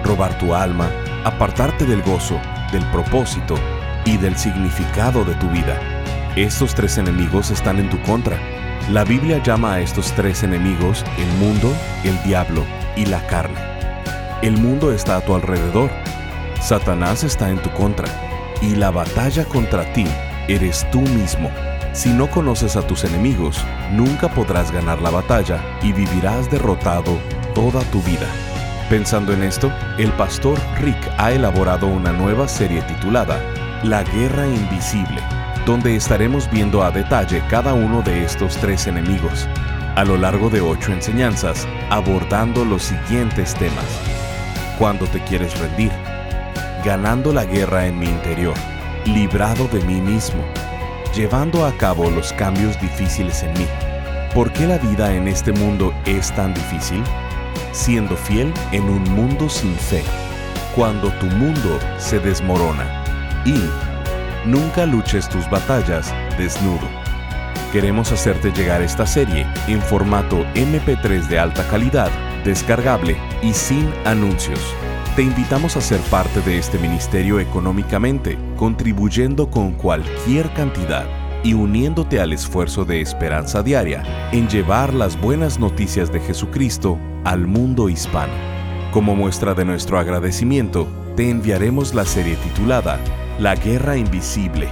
robar 0.05 0.39
tu 0.39 0.55
alma, 0.55 0.91
apartarte 1.25 1.87
del 1.87 2.03
gozo, 2.03 2.39
del 2.71 2.85
propósito 2.91 3.57
y 4.05 4.17
del 4.17 4.37
significado 4.37 5.25
de 5.25 5.35
tu 5.35 5.49
vida. 5.49 5.81
Estos 6.37 6.75
tres 6.75 6.99
enemigos 6.99 7.51
están 7.51 7.79
en 7.79 7.91
tu 7.91 8.01
contra 8.03 8.39
la 8.91 9.05
Biblia 9.05 9.41
llama 9.43 9.75
a 9.75 9.81
estos 9.81 10.13
tres 10.13 10.43
enemigos 10.43 11.05
el 11.17 11.29
mundo, 11.39 11.73
el 12.05 12.21
diablo 12.25 12.65
y 12.97 13.07
la 13.07 13.25
carne. 13.29 13.59
El 14.43 14.59
mundo 14.59 14.93
está 14.93 15.17
a 15.17 15.21
tu 15.21 15.35
alrededor. 15.35 15.89
Satanás 16.61 17.23
está 17.23 17.49
en 17.51 17.59
tu 17.63 17.71
contra. 17.71 18.09
Y 18.61 18.75
la 18.75 18.91
batalla 18.91 19.45
contra 19.45 19.91
ti 19.93 20.05
eres 20.49 20.85
tú 20.91 21.01
mismo. 21.01 21.49
Si 21.93 22.11
no 22.11 22.29
conoces 22.29 22.77
a 22.77 22.87
tus 22.87 23.05
enemigos, 23.05 23.65
nunca 23.93 24.29
podrás 24.29 24.73
ganar 24.73 25.01
la 25.01 25.11
batalla 25.11 25.61
y 25.83 25.93
vivirás 25.93 26.51
derrotado 26.51 27.19
toda 27.55 27.81
tu 27.93 28.03
vida. 28.03 28.27
Pensando 28.91 29.33
en 29.33 29.45
esto, 29.45 29.73
el 29.97 30.11
pastor 30.13 30.59
Rick 30.81 30.99
ha 31.19 31.33
elaborado 31.33 31.87
una 31.87 32.13
nueva 32.13 32.49
serie 32.49 32.83
titulada 32.83 33.41
La 33.83 34.05
Guerra 34.05 34.47
Invisible 34.47 35.23
donde 35.67 35.95
estaremos 35.95 36.51
viendo 36.51 36.83
a 36.83 36.91
detalle 36.91 37.43
cada 37.49 37.73
uno 37.73 38.03
de 38.03 38.25
estos 38.25 38.57
tres 38.57 38.87
enemigos, 38.87 39.49
a 39.95 40.05
lo 40.05 40.17
largo 40.17 40.51
de 40.51 40.61
ocho 40.61 40.93
enseñanzas, 40.93 41.67
abordando 41.91 42.65
los 42.65 42.83
siguientes 42.83 43.55
temas. 43.55 43.85
Cuando 44.79 45.07
te 45.07 45.21
quieres 45.21 45.57
rendir, 45.61 45.93
ganando 46.85 47.33
la 47.33 47.45
guerra 47.45 47.87
en 47.87 47.99
mi 47.99 48.07
interior, 48.07 48.55
librado 49.07 49.69
de 49.69 49.81
mí 49.85 50.01
mismo, 50.01 50.43
llevando 51.15 51.65
a 51.65 51.73
cabo 51.77 52.11
los 52.11 52.33
cambios 52.33 52.81
difíciles 52.81 53.43
en 53.45 53.53
mí. 53.53 53.67
¿Por 54.35 54.53
qué 54.53 54.67
la 54.67 54.79
vida 54.79 55.15
en 55.15 55.29
este 55.29 55.53
mundo 55.53 55.95
es 56.07 56.35
tan 56.35 56.55
difícil? 56.55 57.05
Siendo 57.71 58.17
fiel 58.17 58.53
en 58.73 58.85
un 58.85 59.05
mundo 59.15 59.49
sin 59.49 59.75
fe, 59.77 60.03
cuando 60.75 61.12
tu 61.15 61.27
mundo 61.27 61.79
se 61.99 62.19
desmorona 62.19 63.02
y 63.45 63.55
Nunca 64.45 64.87
luches 64.87 65.29
tus 65.29 65.49
batallas 65.49 66.13
desnudo. 66.37 66.89
Queremos 67.73 68.11
hacerte 68.11 68.51
llegar 68.51 68.83
esta 68.83 69.07
serie 69.07 69.47
en 69.69 69.81
formato 69.81 70.45
MP3 70.55 71.29
de 71.29 71.39
alta 71.39 71.67
calidad, 71.69 72.11
descargable 72.45 73.17
y 73.41 73.53
sin 73.53 73.89
anuncios. 74.05 74.61
Te 75.15 75.23
invitamos 75.23 75.77
a 75.77 75.81
ser 75.81 76.01
parte 76.11 76.41
de 76.41 76.59
este 76.59 76.77
ministerio 76.79 77.39
económicamente, 77.39 78.37
contribuyendo 78.57 79.49
con 79.49 79.73
cualquier 79.73 80.53
cantidad 80.55 81.07
y 81.45 81.55
uniéndote 81.55 82.19
al 82.19 82.33
esfuerzo 82.33 82.85
de 82.85 83.01
esperanza 83.01 83.63
diaria 83.63 84.03
en 84.33 84.49
llevar 84.49 84.93
las 84.93 85.21
buenas 85.21 85.61
noticias 85.61 86.13
de 86.13 86.19
Jesucristo 86.19 86.99
al 87.25 87.47
mundo 87.47 87.89
hispano. 87.89 88.33
Como 88.91 89.15
muestra 89.15 89.55
de 89.55 89.65
nuestro 89.65 89.99
agradecimiento, 90.01 90.89
te 91.17 91.31
enviaremos 91.31 91.95
la 91.95 92.05
serie 92.05 92.37
titulada 92.37 92.99
la 93.39 93.55
Guerra 93.55 93.97
Invisible. 93.97 94.69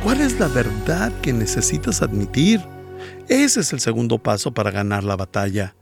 ¿Cuál 0.03 0.21
es 0.21 0.39
la 0.39 0.49
verdad 0.49 1.13
que 1.21 1.33
necesitas 1.33 2.03
admitir? 2.03 2.61
Ese 3.29 3.61
es 3.61 3.73
el 3.73 3.81
segundo 3.81 4.19
paso 4.19 4.53
para 4.53 4.71
ganar 4.71 5.05
la 5.05 5.17
batalla. 5.17 5.75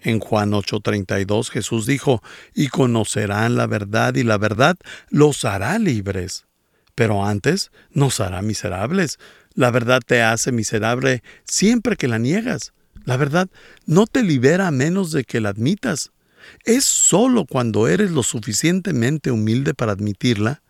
En 0.00 0.18
Juan 0.18 0.52
8:32 0.52 1.50
Jesús 1.50 1.86
dijo, 1.86 2.22
y 2.54 2.68
conocerán 2.68 3.56
la 3.56 3.66
verdad 3.66 4.14
y 4.14 4.22
la 4.22 4.38
verdad 4.38 4.76
los 5.10 5.44
hará 5.44 5.78
libres. 5.78 6.46
Pero 6.94 7.26
antes 7.26 7.70
nos 7.90 8.20
hará 8.20 8.40
miserables. 8.40 9.18
La 9.56 9.70
verdad 9.70 10.02
te 10.06 10.22
hace 10.22 10.52
miserable 10.52 11.22
siempre 11.44 11.96
que 11.96 12.08
la 12.08 12.18
niegas. 12.18 12.74
La 13.04 13.16
verdad 13.16 13.48
no 13.86 14.06
te 14.06 14.22
libera 14.22 14.68
a 14.68 14.70
menos 14.70 15.12
de 15.12 15.24
que 15.24 15.40
la 15.40 15.48
admitas. 15.48 16.12
Es 16.64 16.84
solo 16.84 17.46
cuando 17.46 17.88
eres 17.88 18.10
lo 18.10 18.22
suficientemente 18.22 19.30
humilde 19.30 19.72
para 19.72 19.92
admitirla. 19.92 20.62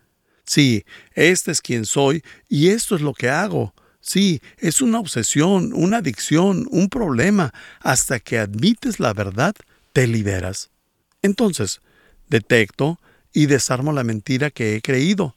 Sí, 0.45 0.85
este 1.13 1.51
es 1.51 1.61
quien 1.61 1.85
soy 1.85 2.23
y 2.47 2.69
esto 2.69 2.95
es 2.95 3.01
lo 3.01 3.13
que 3.13 3.29
hago. 3.29 3.73
Sí, 3.99 4.41
es 4.57 4.81
una 4.81 4.99
obsesión, 4.99 5.73
una 5.73 5.97
adicción, 5.97 6.65
un 6.71 6.87
problema. 6.87 7.53
Hasta 7.81 8.21
que 8.21 8.39
admites 8.39 9.01
la 9.01 9.13
verdad, 9.13 9.53
te 9.91 10.07
liberas. 10.07 10.69
Entonces, 11.21 11.81
detecto 12.29 12.99
y 13.33 13.47
desarmo 13.47 13.91
la 13.91 14.05
mentira 14.05 14.49
que 14.49 14.77
he 14.77 14.81
creído. 14.81 15.35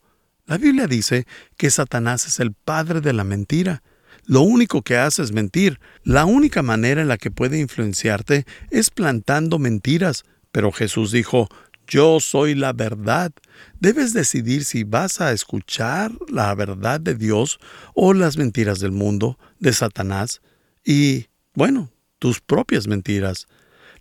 La 0.51 0.59
Biblia 0.59 0.89
dice 0.89 1.29
que 1.57 1.71
Satanás 1.71 2.27
es 2.27 2.41
el 2.41 2.55
padre 2.55 3.01
de 3.01 3.13
la 3.13 3.23
mentira. 3.23 3.85
Lo 4.25 4.41
único 4.41 4.83
que 4.83 4.97
hace 4.97 5.23
es 5.23 5.31
mentir. 5.31 5.79
La 6.03 6.25
única 6.25 6.61
manera 6.61 7.01
en 7.01 7.07
la 7.07 7.19
que 7.19 7.31
puede 7.31 7.61
influenciarte 7.61 8.47
es 8.69 8.91
plantando 8.91 9.61
mentiras. 9.61 10.25
Pero 10.51 10.73
Jesús 10.73 11.13
dijo, 11.13 11.49
yo 11.87 12.19
soy 12.19 12.57
la 12.57 12.73
verdad. 12.73 13.31
Debes 13.79 14.13
decidir 14.13 14.65
si 14.65 14.83
vas 14.83 15.21
a 15.21 15.31
escuchar 15.31 16.11
la 16.29 16.53
verdad 16.57 17.01
de 17.01 17.15
Dios 17.15 17.61
o 17.95 18.13
las 18.13 18.37
mentiras 18.37 18.81
del 18.81 18.91
mundo, 18.91 19.39
de 19.61 19.73
Satanás, 19.73 20.41
y, 20.85 21.27
bueno, 21.55 21.93
tus 22.19 22.41
propias 22.41 22.89
mentiras. 22.89 23.47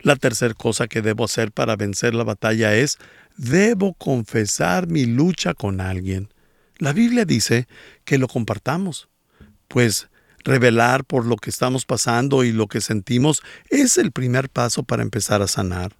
La 0.00 0.16
tercera 0.16 0.54
cosa 0.54 0.88
que 0.88 1.00
debo 1.00 1.26
hacer 1.26 1.52
para 1.52 1.76
vencer 1.76 2.12
la 2.12 2.24
batalla 2.24 2.74
es, 2.74 2.98
debo 3.36 3.94
confesar 3.94 4.88
mi 4.88 5.06
lucha 5.06 5.54
con 5.54 5.80
alguien. 5.80 6.28
La 6.80 6.94
Biblia 6.94 7.26
dice 7.26 7.68
que 8.06 8.16
lo 8.16 8.26
compartamos, 8.26 9.10
pues 9.68 10.08
revelar 10.44 11.04
por 11.04 11.26
lo 11.26 11.36
que 11.36 11.50
estamos 11.50 11.84
pasando 11.84 12.42
y 12.42 12.52
lo 12.52 12.68
que 12.68 12.80
sentimos 12.80 13.42
es 13.68 13.98
el 13.98 14.12
primer 14.12 14.48
paso 14.48 14.82
para 14.82 15.02
empezar 15.02 15.42
a 15.42 15.46
sanar. 15.46 15.98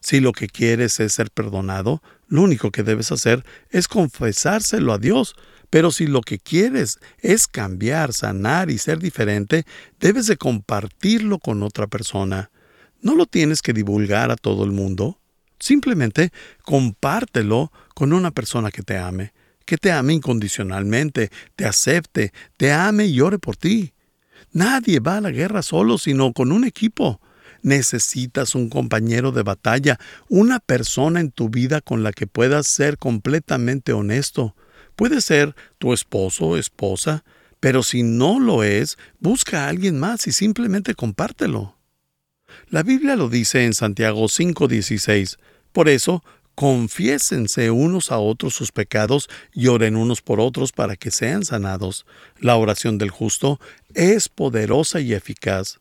Si 0.00 0.20
lo 0.20 0.32
que 0.32 0.48
quieres 0.48 1.00
es 1.00 1.12
ser 1.12 1.30
perdonado, 1.30 2.02
lo 2.28 2.40
único 2.40 2.70
que 2.70 2.82
debes 2.82 3.12
hacer 3.12 3.44
es 3.68 3.88
confesárselo 3.88 4.94
a 4.94 4.98
Dios. 4.98 5.34
Pero 5.68 5.90
si 5.90 6.06
lo 6.06 6.22
que 6.22 6.38
quieres 6.38 6.98
es 7.18 7.46
cambiar, 7.46 8.14
sanar 8.14 8.70
y 8.70 8.78
ser 8.78 9.00
diferente, 9.00 9.66
debes 10.00 10.28
de 10.28 10.38
compartirlo 10.38 11.40
con 11.40 11.62
otra 11.62 11.88
persona. 11.88 12.50
No 13.02 13.16
lo 13.16 13.26
tienes 13.26 13.60
que 13.60 13.74
divulgar 13.74 14.30
a 14.30 14.36
todo 14.36 14.64
el 14.64 14.70
mundo. 14.70 15.18
Simplemente 15.60 16.32
compártelo 16.64 17.70
con 17.94 18.14
una 18.14 18.30
persona 18.30 18.70
que 18.70 18.82
te 18.82 18.96
ame, 18.96 19.34
que 19.64 19.78
te 19.78 19.92
ame 19.92 20.14
incondicionalmente, 20.14 21.30
te 21.56 21.64
acepte, 21.64 22.32
te 22.56 22.72
ame 22.72 23.06
y 23.06 23.20
ore 23.20 23.38
por 23.38 23.56
ti. 23.56 23.92
Nadie 24.52 25.00
va 25.00 25.18
a 25.18 25.20
la 25.20 25.30
guerra 25.30 25.62
solo, 25.62 25.98
sino 25.98 26.32
con 26.32 26.52
un 26.52 26.64
equipo. 26.64 27.20
Necesitas 27.62 28.54
un 28.54 28.68
compañero 28.68 29.32
de 29.32 29.42
batalla, 29.42 29.98
una 30.28 30.58
persona 30.58 31.20
en 31.20 31.30
tu 31.30 31.48
vida 31.48 31.80
con 31.80 32.02
la 32.02 32.12
que 32.12 32.26
puedas 32.26 32.66
ser 32.66 32.98
completamente 32.98 33.92
honesto. 33.92 34.56
Puede 34.96 35.20
ser 35.20 35.54
tu 35.78 35.92
esposo 35.92 36.46
o 36.46 36.56
esposa, 36.56 37.24
pero 37.60 37.82
si 37.82 38.02
no 38.02 38.40
lo 38.40 38.64
es, 38.64 38.98
busca 39.20 39.64
a 39.64 39.68
alguien 39.68 39.98
más 39.98 40.26
y 40.26 40.32
simplemente 40.32 40.94
compártelo. 40.94 41.76
La 42.68 42.82
Biblia 42.82 43.16
lo 43.16 43.28
dice 43.28 43.64
en 43.64 43.74
Santiago 43.74 44.28
5:16. 44.28 45.38
Por 45.72 45.88
eso, 45.88 46.22
confiésense 46.54 47.70
unos 47.70 48.10
a 48.10 48.18
otros 48.18 48.54
sus 48.54 48.72
pecados 48.72 49.28
y 49.52 49.68
oren 49.68 49.96
unos 49.96 50.22
por 50.22 50.40
otros 50.40 50.72
para 50.72 50.96
que 50.96 51.10
sean 51.10 51.44
sanados. 51.44 52.06
La 52.38 52.56
oración 52.56 52.98
del 52.98 53.10
justo 53.10 53.60
es 53.94 54.28
poderosa 54.28 55.00
y 55.00 55.14
eficaz. 55.14 55.80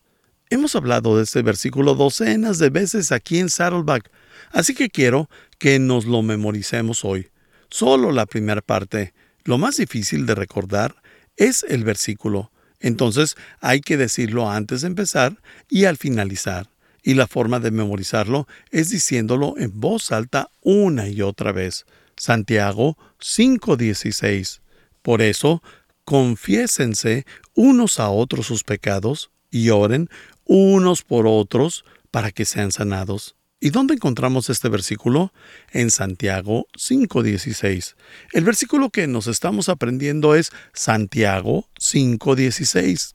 Hemos 0.49 0.75
hablado 0.75 1.17
de 1.17 1.23
este 1.23 1.41
versículo 1.41 1.95
docenas 1.95 2.59
de 2.59 2.69
veces 2.69 3.11
aquí 3.11 3.39
en 3.39 3.49
Saddleback, 3.49 4.11
así 4.51 4.73
que 4.73 4.89
quiero 4.89 5.29
que 5.57 5.79
nos 5.79 6.05
lo 6.05 6.21
memoricemos 6.21 7.05
hoy. 7.05 7.29
Solo 7.69 8.11
la 8.11 8.25
primera 8.25 8.61
parte. 8.61 9.13
Lo 9.43 9.57
más 9.57 9.77
difícil 9.77 10.25
de 10.25 10.35
recordar 10.35 10.95
es 11.37 11.63
el 11.67 11.83
versículo. 11.83 12.51
Entonces 12.79 13.35
hay 13.59 13.79
que 13.79 13.95
decirlo 13.95 14.49
antes 14.49 14.81
de 14.81 14.87
empezar 14.87 15.41
y 15.69 15.85
al 15.85 15.97
finalizar. 15.97 16.69
Y 17.03 17.15
la 17.15 17.27
forma 17.27 17.59
de 17.59 17.71
memorizarlo 17.71 18.47
es 18.69 18.89
diciéndolo 18.89 19.55
en 19.57 19.79
voz 19.79 20.11
alta 20.11 20.49
una 20.61 21.07
y 21.07 21.21
otra 21.21 21.51
vez. 21.51 21.85
Santiago 22.15 22.97
5:16. 23.19 24.61
Por 25.01 25.21
eso, 25.21 25.63
confiésense 26.05 27.25
unos 27.55 27.99
a 27.99 28.09
otros 28.09 28.45
sus 28.47 28.63
pecados 28.63 29.31
y 29.49 29.69
oren 29.69 30.09
unos 30.45 31.03
por 31.03 31.27
otros 31.27 31.85
para 32.11 32.31
que 32.31 32.45
sean 32.45 32.71
sanados. 32.71 33.35
¿Y 33.63 33.69
dónde 33.69 33.93
encontramos 33.93 34.49
este 34.49 34.69
versículo? 34.69 35.31
En 35.71 35.91
Santiago 35.91 36.65
5.16. 36.73 37.95
El 38.33 38.43
versículo 38.43 38.89
que 38.89 39.05
nos 39.05 39.27
estamos 39.27 39.69
aprendiendo 39.69 40.33
es 40.33 40.51
Santiago 40.73 41.69
5.16. 41.79 43.13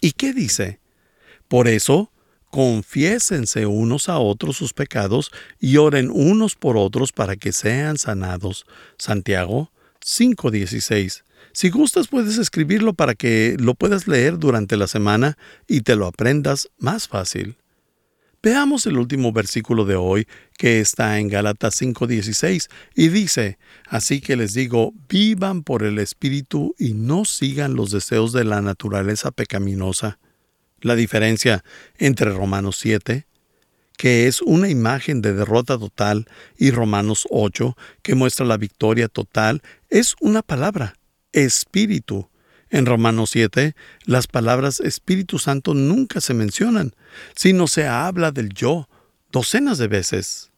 ¿Y 0.00 0.12
qué 0.12 0.32
dice? 0.32 0.80
Por 1.46 1.68
eso, 1.68 2.10
confiésense 2.50 3.66
unos 3.66 4.08
a 4.08 4.18
otros 4.18 4.56
sus 4.56 4.72
pecados 4.72 5.30
y 5.58 5.76
oren 5.76 6.10
unos 6.10 6.54
por 6.56 6.76
otros 6.76 7.12
para 7.12 7.36
que 7.36 7.52
sean 7.52 7.98
sanados. 7.98 8.66
Santiago 8.98 9.70
5.16. 10.04 11.24
Si 11.52 11.70
gustas 11.70 12.08
puedes 12.08 12.38
escribirlo 12.38 12.94
para 12.94 13.14
que 13.14 13.56
lo 13.58 13.74
puedas 13.74 14.06
leer 14.06 14.38
durante 14.38 14.76
la 14.76 14.86
semana 14.86 15.36
y 15.66 15.80
te 15.80 15.96
lo 15.96 16.06
aprendas 16.06 16.68
más 16.78 17.08
fácil. 17.08 17.56
Veamos 18.40 18.86
el 18.86 18.98
último 18.98 19.32
versículo 19.32 19.84
de 19.84 19.96
hoy, 19.96 20.28
que 20.56 20.78
está 20.78 21.18
en 21.18 21.28
Gálatas 21.28 21.74
5:16, 21.74 22.68
y 22.94 23.08
dice, 23.08 23.58
Así 23.88 24.20
que 24.20 24.36
les 24.36 24.54
digo, 24.54 24.94
vivan 25.08 25.64
por 25.64 25.82
el 25.82 25.98
Espíritu 25.98 26.74
y 26.78 26.94
no 26.94 27.24
sigan 27.24 27.74
los 27.74 27.90
deseos 27.90 28.32
de 28.32 28.44
la 28.44 28.62
naturaleza 28.62 29.32
pecaminosa. 29.32 30.20
La 30.80 30.94
diferencia 30.94 31.64
entre 31.96 32.32
Romanos 32.32 32.76
7, 32.78 33.26
que 33.96 34.28
es 34.28 34.40
una 34.42 34.68
imagen 34.68 35.20
de 35.22 35.34
derrota 35.34 35.76
total, 35.76 36.26
y 36.56 36.70
Romanos 36.70 37.26
8, 37.30 37.76
que 38.02 38.14
muestra 38.14 38.46
la 38.46 38.56
victoria 38.56 39.08
total, 39.08 39.62
es 39.90 40.14
una 40.20 40.42
palabra, 40.42 40.94
espíritu. 41.32 42.30
En 42.70 42.84
Romanos 42.86 43.30
7, 43.30 43.74
las 44.04 44.26
palabras 44.26 44.78
Espíritu 44.80 45.38
Santo 45.38 45.72
nunca 45.72 46.20
se 46.20 46.34
mencionan, 46.34 46.94
sino 47.34 47.66
se 47.66 47.86
habla 47.86 48.30
del 48.30 48.50
yo 48.50 48.88
docenas 49.32 49.78
de 49.78 49.88
veces. 49.88 50.50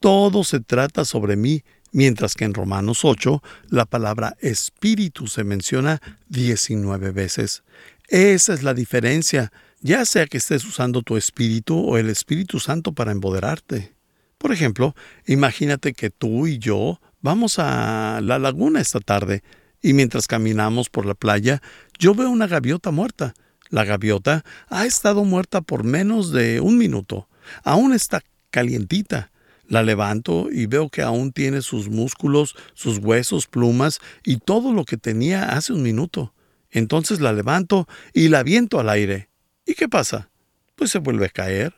Todo 0.00 0.44
se 0.44 0.60
trata 0.60 1.04
sobre 1.04 1.36
mí, 1.36 1.62
mientras 1.92 2.34
que 2.34 2.44
en 2.44 2.54
Romanos 2.54 3.04
8 3.04 3.42
la 3.68 3.86
palabra 3.86 4.36
Espíritu 4.40 5.28
se 5.28 5.44
menciona 5.44 6.02
19 6.28 7.12
veces. 7.12 7.62
Esa 8.08 8.52
es 8.52 8.62
la 8.62 8.74
diferencia, 8.74 9.50
ya 9.80 10.04
sea 10.04 10.26
que 10.26 10.36
estés 10.36 10.64
usando 10.64 11.02
tu 11.02 11.16
Espíritu 11.16 11.78
o 11.78 11.96
el 11.96 12.10
Espíritu 12.10 12.60
Santo 12.60 12.92
para 12.92 13.12
empoderarte. 13.12 13.94
Por 14.36 14.52
ejemplo, 14.52 14.94
imagínate 15.26 15.94
que 15.94 16.10
tú 16.10 16.46
y 16.46 16.58
yo 16.58 17.00
vamos 17.22 17.58
a 17.58 18.20
la 18.22 18.38
laguna 18.38 18.80
esta 18.80 19.00
tarde 19.00 19.42
y 19.80 19.94
mientras 19.94 20.26
caminamos 20.26 20.90
por 20.90 21.06
la 21.06 21.14
playa, 21.14 21.62
yo 21.98 22.14
veo 22.14 22.28
una 22.28 22.46
gaviota 22.46 22.90
muerta. 22.90 23.34
La 23.70 23.84
gaviota 23.84 24.44
ha 24.68 24.84
estado 24.84 25.24
muerta 25.24 25.62
por 25.62 25.84
menos 25.84 26.30
de 26.30 26.60
un 26.60 26.76
minuto. 26.76 27.28
Aún 27.62 27.94
está 27.94 28.22
calientita. 28.50 29.30
La 29.66 29.82
levanto 29.82 30.48
y 30.52 30.66
veo 30.66 30.90
que 30.90 31.00
aún 31.00 31.32
tiene 31.32 31.62
sus 31.62 31.88
músculos, 31.88 32.54
sus 32.74 32.98
huesos, 32.98 33.46
plumas 33.46 33.98
y 34.22 34.36
todo 34.36 34.74
lo 34.74 34.84
que 34.84 34.98
tenía 34.98 35.56
hace 35.56 35.72
un 35.72 35.82
minuto. 35.82 36.34
Entonces 36.74 37.20
la 37.20 37.32
levanto 37.32 37.88
y 38.12 38.28
la 38.28 38.40
aviento 38.40 38.80
al 38.80 38.90
aire. 38.90 39.30
¿Y 39.64 39.74
qué 39.74 39.88
pasa? 39.88 40.28
Pues 40.74 40.90
se 40.90 40.98
vuelve 40.98 41.26
a 41.26 41.30
caer. 41.30 41.72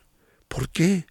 ¿Por 0.47 0.69
qué? 0.69 1.05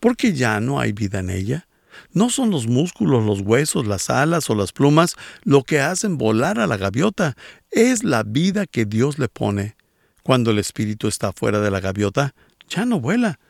Porque 0.00 0.32
ya 0.32 0.60
no 0.60 0.78
hay 0.78 0.92
vida 0.92 1.18
en 1.18 1.30
ella. 1.30 1.66
No 2.12 2.30
son 2.30 2.50
los 2.50 2.68
músculos, 2.68 3.24
los 3.24 3.40
huesos, 3.40 3.86
las 3.86 4.08
alas 4.08 4.48
o 4.50 4.54
las 4.54 4.72
plumas 4.72 5.16
lo 5.42 5.64
que 5.64 5.80
hacen 5.80 6.16
volar 6.16 6.58
a 6.58 6.66
la 6.66 6.76
gaviota, 6.76 7.36
es 7.70 8.04
la 8.04 8.22
vida 8.22 8.66
que 8.66 8.84
Dios 8.84 9.18
le 9.18 9.28
pone. 9.28 9.76
Cuando 10.22 10.52
el 10.52 10.58
espíritu 10.58 11.08
está 11.08 11.32
fuera 11.32 11.60
de 11.60 11.70
la 11.70 11.80
gaviota, 11.80 12.34
ya 12.68 12.84
no 12.84 13.00
vuela. 13.00 13.40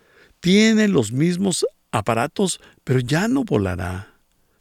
Tiene 0.41 0.89
los 0.89 1.13
mismos 1.13 1.67
aparatos, 1.91 2.61
pero 2.85 3.01
ya 3.01 3.29
no 3.29 3.45
volará. 3.45 4.15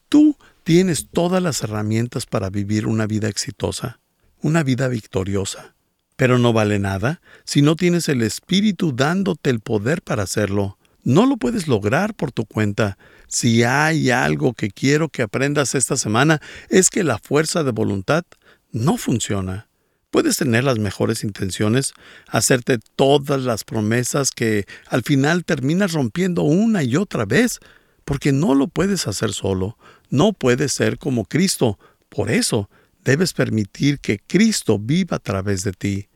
Tú 0.09 0.37
tienes 0.63 1.07
todas 1.09 1.41
las 1.41 1.63
herramientas 1.63 2.25
para 2.25 2.49
vivir 2.49 2.87
una 2.87 3.07
vida 3.07 3.29
exitosa, 3.29 3.99
una 4.43 4.61
vida 4.61 4.87
victoriosa. 4.87 5.73
Pero 6.15 6.37
no 6.37 6.53
vale 6.53 6.77
nada 6.77 7.21
si 7.43 7.63
no 7.63 7.75
tienes 7.75 8.07
el 8.07 8.21
espíritu 8.21 8.93
dándote 8.93 9.49
el 9.49 9.61
poder 9.61 10.03
para 10.03 10.23
hacerlo. 10.23 10.77
No 11.03 11.25
lo 11.25 11.37
puedes 11.37 11.67
lograr 11.67 12.13
por 12.13 12.31
tu 12.31 12.45
cuenta. 12.45 12.97
Si 13.27 13.63
hay 13.63 14.11
algo 14.11 14.53
que 14.53 14.69
quiero 14.69 15.09
que 15.09 15.23
aprendas 15.23 15.73
esta 15.73 15.97
semana 15.97 16.39
es 16.69 16.89
que 16.89 17.03
la 17.03 17.17
fuerza 17.17 17.63
de 17.63 17.71
voluntad 17.71 18.23
no 18.71 18.97
funciona. 18.97 19.67
Puedes 20.11 20.37
tener 20.37 20.63
las 20.63 20.77
mejores 20.77 21.23
intenciones, 21.23 21.93
hacerte 22.27 22.77
todas 22.95 23.41
las 23.41 23.63
promesas 23.63 24.29
que 24.29 24.65
al 24.87 25.01
final 25.01 25.43
terminas 25.43 25.93
rompiendo 25.93 26.43
una 26.43 26.83
y 26.83 26.95
otra 26.95 27.25
vez, 27.25 27.59
porque 28.05 28.31
no 28.31 28.53
lo 28.53 28.67
puedes 28.67 29.07
hacer 29.07 29.33
solo, 29.33 29.77
no 30.11 30.31
puedes 30.31 30.71
ser 30.71 30.99
como 30.99 31.25
Cristo. 31.25 31.79
Por 32.09 32.29
eso 32.29 32.69
debes 33.03 33.33
permitir 33.33 33.99
que 33.99 34.19
Cristo 34.19 34.79
viva 34.79 35.17
a 35.17 35.19
través 35.19 35.63
de 35.63 35.73
ti. 35.73 36.09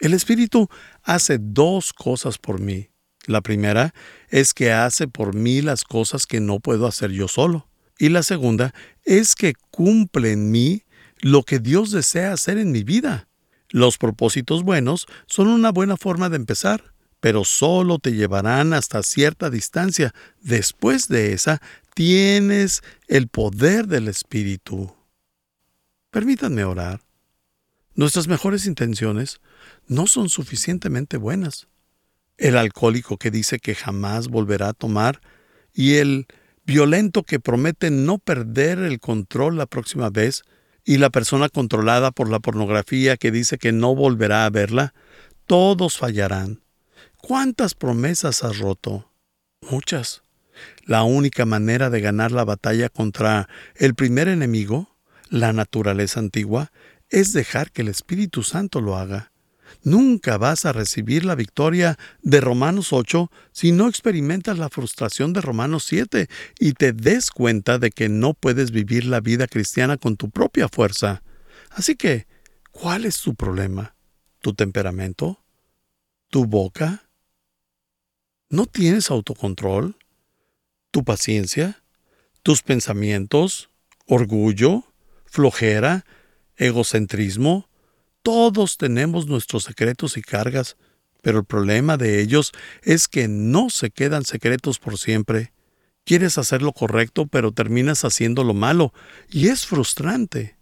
El 0.00 0.14
Espíritu 0.14 0.68
hace 1.02 1.38
dos 1.40 1.92
cosas 1.92 2.38
por 2.38 2.60
mí. 2.60 2.90
La 3.26 3.40
primera 3.40 3.94
es 4.28 4.52
que 4.52 4.72
hace 4.72 5.06
por 5.06 5.34
mí 5.34 5.62
las 5.62 5.84
cosas 5.84 6.26
que 6.26 6.40
no 6.40 6.58
puedo 6.58 6.86
hacer 6.86 7.12
yo 7.12 7.28
solo. 7.28 7.68
Y 7.98 8.08
la 8.08 8.24
segunda 8.24 8.74
es 9.04 9.36
que 9.36 9.54
cumple 9.70 10.32
en 10.32 10.50
mí 10.50 10.82
lo 11.20 11.44
que 11.44 11.60
Dios 11.60 11.92
desea 11.92 12.32
hacer 12.32 12.58
en 12.58 12.72
mi 12.72 12.82
vida. 12.82 13.28
Los 13.68 13.96
propósitos 13.96 14.64
buenos 14.64 15.06
son 15.26 15.46
una 15.46 15.70
buena 15.70 15.96
forma 15.96 16.28
de 16.28 16.36
empezar, 16.36 16.94
pero 17.20 17.44
solo 17.44 18.00
te 18.00 18.12
llevarán 18.12 18.72
hasta 18.72 19.04
cierta 19.04 19.50
distancia. 19.50 20.12
Después 20.40 21.06
de 21.06 21.32
esa, 21.32 21.62
tienes 21.94 22.82
el 23.06 23.28
poder 23.28 23.86
del 23.86 24.08
Espíritu. 24.08 24.92
Permítanme 26.12 26.62
orar. 26.62 27.00
Nuestras 27.94 28.28
mejores 28.28 28.66
intenciones 28.66 29.40
no 29.86 30.06
son 30.06 30.28
suficientemente 30.28 31.16
buenas. 31.16 31.68
el 32.36 32.58
alcohólico 32.58 33.16
que 33.16 33.30
dice 33.30 33.58
que 33.58 33.74
jamás 33.74 34.28
volverá 34.28 34.68
a 34.68 34.72
tomar 34.74 35.20
y 35.72 35.94
el 35.94 36.26
violento 36.66 37.22
que 37.22 37.40
promete 37.40 37.90
no 37.90 38.18
perder 38.18 38.78
el 38.80 39.00
control 39.00 39.56
la 39.56 39.66
próxima 39.66 40.10
vez 40.10 40.42
y 40.84 40.98
la 40.98 41.08
persona 41.08 41.48
controlada 41.48 42.10
por 42.10 42.28
la 42.28 42.40
pornografía 42.40 43.16
que 43.16 43.30
dice 43.30 43.56
que 43.58 43.72
no 43.72 43.94
volverá 43.94 44.44
a 44.44 44.50
verla, 44.50 44.92
todos 45.46 45.96
fallarán. 45.96 46.62
¿Cuántas 47.16 47.74
promesas 47.74 48.44
has 48.44 48.58
roto? 48.58 49.10
Muchas. 49.70 50.22
La 50.84 51.04
única 51.04 51.46
manera 51.46 51.88
de 51.88 52.00
ganar 52.00 52.32
la 52.32 52.44
batalla 52.44 52.88
contra 52.88 53.48
el 53.76 53.94
primer 53.94 54.28
enemigo, 54.28 54.91
la 55.32 55.54
naturaleza 55.54 56.20
antigua, 56.20 56.70
es 57.08 57.32
dejar 57.32 57.72
que 57.72 57.80
el 57.80 57.88
Espíritu 57.88 58.42
Santo 58.42 58.82
lo 58.82 58.98
haga. 58.98 59.32
Nunca 59.82 60.36
vas 60.36 60.66
a 60.66 60.74
recibir 60.74 61.24
la 61.24 61.34
victoria 61.34 61.98
de 62.20 62.42
Romanos 62.42 62.92
8 62.92 63.30
si 63.50 63.72
no 63.72 63.88
experimentas 63.88 64.58
la 64.58 64.68
frustración 64.68 65.32
de 65.32 65.40
Romanos 65.40 65.84
7 65.84 66.28
y 66.60 66.74
te 66.74 66.92
des 66.92 67.30
cuenta 67.30 67.78
de 67.78 67.90
que 67.90 68.10
no 68.10 68.34
puedes 68.34 68.72
vivir 68.72 69.06
la 69.06 69.20
vida 69.20 69.46
cristiana 69.46 69.96
con 69.96 70.18
tu 70.18 70.28
propia 70.28 70.68
fuerza. 70.68 71.22
Así 71.70 71.96
que, 71.96 72.26
¿cuál 72.70 73.06
es 73.06 73.18
tu 73.18 73.34
problema? 73.34 73.96
¿Tu 74.42 74.52
temperamento? 74.52 75.42
¿Tu 76.28 76.44
boca? 76.44 77.08
¿No 78.50 78.66
tienes 78.66 79.10
autocontrol? 79.10 79.96
¿Tu 80.90 81.04
paciencia? 81.04 81.82
¿Tus 82.42 82.60
pensamientos? 82.62 83.70
¿Orgullo? 84.06 84.91
¿Flojera? 85.32 86.04
¿Egocentrismo? 86.58 87.66
Todos 88.22 88.76
tenemos 88.76 89.26
nuestros 89.26 89.64
secretos 89.64 90.18
y 90.18 90.20
cargas, 90.20 90.76
pero 91.22 91.38
el 91.38 91.46
problema 91.46 91.96
de 91.96 92.20
ellos 92.20 92.52
es 92.82 93.08
que 93.08 93.28
no 93.28 93.70
se 93.70 93.88
quedan 93.88 94.26
secretos 94.26 94.78
por 94.78 94.98
siempre. 94.98 95.54
Quieres 96.04 96.36
hacer 96.36 96.60
lo 96.60 96.74
correcto, 96.74 97.28
pero 97.28 97.50
terminas 97.50 98.04
haciendo 98.04 98.44
lo 98.44 98.52
malo, 98.52 98.92
y 99.30 99.48
es 99.48 99.64
frustrante. 99.64 100.58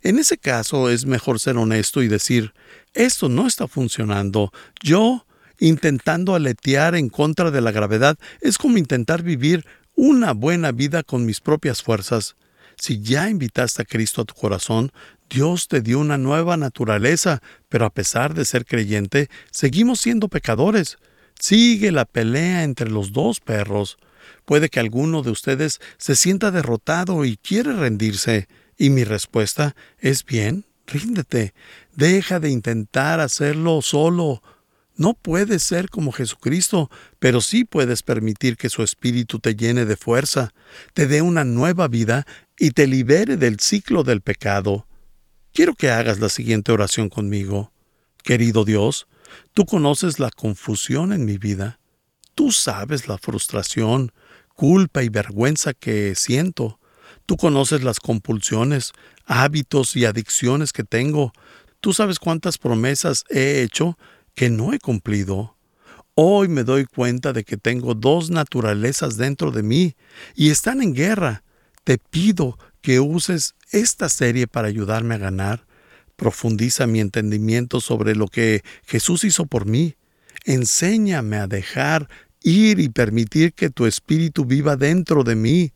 En 0.00 0.18
ese 0.18 0.38
caso 0.38 0.88
es 0.88 1.04
mejor 1.04 1.38
ser 1.38 1.58
honesto 1.58 2.02
y 2.02 2.08
decir, 2.08 2.54
esto 2.94 3.28
no 3.28 3.46
está 3.46 3.68
funcionando. 3.68 4.52
Yo, 4.82 5.26
intentando 5.58 6.34
aletear 6.34 6.94
en 6.94 7.10
contra 7.10 7.50
de 7.50 7.60
la 7.60 7.72
gravedad, 7.72 8.16
es 8.40 8.56
como 8.56 8.78
intentar 8.78 9.22
vivir 9.22 9.66
una 9.94 10.32
buena 10.32 10.72
vida 10.72 11.02
con 11.02 11.26
mis 11.26 11.42
propias 11.42 11.82
fuerzas. 11.82 12.36
Si 12.76 13.00
ya 13.00 13.28
invitaste 13.28 13.82
a 13.82 13.84
Cristo 13.84 14.22
a 14.22 14.24
tu 14.24 14.34
corazón, 14.34 14.92
Dios 15.30 15.68
te 15.68 15.80
dio 15.80 15.98
una 15.98 16.18
nueva 16.18 16.56
naturaleza, 16.56 17.42
pero 17.68 17.86
a 17.86 17.90
pesar 17.90 18.34
de 18.34 18.44
ser 18.44 18.64
creyente, 18.64 19.28
seguimos 19.50 20.00
siendo 20.00 20.28
pecadores. 20.28 20.98
Sigue 21.38 21.92
la 21.92 22.04
pelea 22.04 22.62
entre 22.62 22.90
los 22.90 23.12
dos 23.12 23.40
perros. 23.40 23.96
Puede 24.44 24.68
que 24.68 24.80
alguno 24.80 25.22
de 25.22 25.30
ustedes 25.30 25.80
se 25.98 26.14
sienta 26.14 26.50
derrotado 26.50 27.24
y 27.24 27.36
quiere 27.36 27.72
rendirse. 27.72 28.48
Y 28.76 28.90
mi 28.90 29.04
respuesta 29.04 29.74
es 29.98 30.24
bien, 30.24 30.64
ríndete. 30.86 31.54
Deja 31.94 32.40
de 32.40 32.50
intentar 32.50 33.20
hacerlo 33.20 33.82
solo. 33.82 34.42
No 34.96 35.14
puedes 35.14 35.64
ser 35.64 35.90
como 35.90 36.12
Jesucristo, 36.12 36.88
pero 37.18 37.40
sí 37.40 37.64
puedes 37.64 38.04
permitir 38.04 38.56
que 38.56 38.68
su 38.68 38.84
espíritu 38.84 39.40
te 39.40 39.56
llene 39.56 39.86
de 39.86 39.96
fuerza, 39.96 40.54
te 40.92 41.08
dé 41.08 41.20
una 41.20 41.42
nueva 41.42 41.88
vida 41.88 42.26
y 42.58 42.70
te 42.70 42.86
libere 42.86 43.36
del 43.36 43.60
ciclo 43.60 44.04
del 44.04 44.20
pecado. 44.20 44.86
Quiero 45.52 45.74
que 45.74 45.90
hagas 45.90 46.20
la 46.20 46.28
siguiente 46.28 46.72
oración 46.72 47.08
conmigo. 47.08 47.72
Querido 48.22 48.64
Dios, 48.64 49.06
tú 49.52 49.66
conoces 49.66 50.18
la 50.18 50.30
confusión 50.30 51.12
en 51.12 51.24
mi 51.24 51.38
vida. 51.38 51.78
Tú 52.34 52.52
sabes 52.52 53.06
la 53.08 53.18
frustración, 53.18 54.12
culpa 54.54 55.02
y 55.02 55.08
vergüenza 55.08 55.74
que 55.74 56.14
siento. 56.14 56.80
Tú 57.26 57.36
conoces 57.36 57.82
las 57.82 58.00
compulsiones, 58.00 58.92
hábitos 59.24 59.96
y 59.96 60.04
adicciones 60.04 60.72
que 60.72 60.84
tengo. 60.84 61.32
Tú 61.80 61.92
sabes 61.92 62.18
cuántas 62.18 62.58
promesas 62.58 63.24
he 63.30 63.62
hecho 63.62 63.98
que 64.34 64.50
no 64.50 64.72
he 64.72 64.78
cumplido. 64.78 65.56
Hoy 66.14 66.48
me 66.48 66.64
doy 66.64 66.84
cuenta 66.84 67.32
de 67.32 67.44
que 67.44 67.56
tengo 67.56 67.94
dos 67.94 68.30
naturalezas 68.30 69.16
dentro 69.16 69.50
de 69.50 69.62
mí 69.62 69.96
y 70.34 70.50
están 70.50 70.80
en 70.82 70.94
guerra. 70.94 71.42
Te 71.84 71.98
pido 71.98 72.58
que 72.80 73.00
uses 73.00 73.54
esta 73.70 74.08
serie 74.08 74.46
para 74.46 74.68
ayudarme 74.68 75.14
a 75.14 75.18
ganar. 75.18 75.66
Profundiza 76.16 76.86
mi 76.86 77.00
entendimiento 77.00 77.80
sobre 77.80 78.14
lo 78.14 78.28
que 78.28 78.62
Jesús 78.86 79.24
hizo 79.24 79.46
por 79.46 79.66
mí. 79.66 79.96
Enséñame 80.44 81.36
a 81.36 81.46
dejar 81.46 82.08
ir 82.42 82.80
y 82.80 82.88
permitir 82.88 83.52
que 83.52 83.70
tu 83.70 83.86
espíritu 83.86 84.44
viva 84.44 84.76
dentro 84.76 85.24
de 85.24 85.34
mí. 85.34 85.72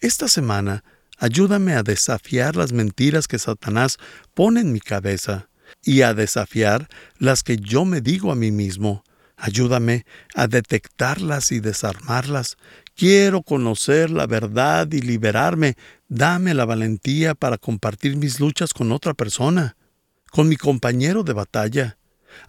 Esta 0.00 0.28
semana, 0.28 0.82
ayúdame 1.18 1.74
a 1.74 1.82
desafiar 1.82 2.56
las 2.56 2.72
mentiras 2.72 3.28
que 3.28 3.38
Satanás 3.38 3.98
pone 4.34 4.60
en 4.60 4.72
mi 4.72 4.80
cabeza 4.80 5.48
y 5.84 6.02
a 6.02 6.14
desafiar 6.14 6.88
las 7.18 7.42
que 7.42 7.56
yo 7.56 7.84
me 7.84 8.00
digo 8.00 8.32
a 8.32 8.36
mí 8.36 8.50
mismo. 8.50 9.04
Ayúdame 9.36 10.04
a 10.34 10.48
detectarlas 10.48 11.52
y 11.52 11.60
desarmarlas. 11.60 12.56
Quiero 13.00 13.40
conocer 13.40 14.10
la 14.10 14.26
verdad 14.26 14.86
y 14.92 15.00
liberarme. 15.00 15.78
Dame 16.08 16.52
la 16.52 16.66
valentía 16.66 17.34
para 17.34 17.56
compartir 17.56 18.18
mis 18.18 18.40
luchas 18.40 18.74
con 18.74 18.92
otra 18.92 19.14
persona, 19.14 19.74
con 20.30 20.50
mi 20.50 20.56
compañero 20.56 21.22
de 21.22 21.32
batalla, 21.32 21.96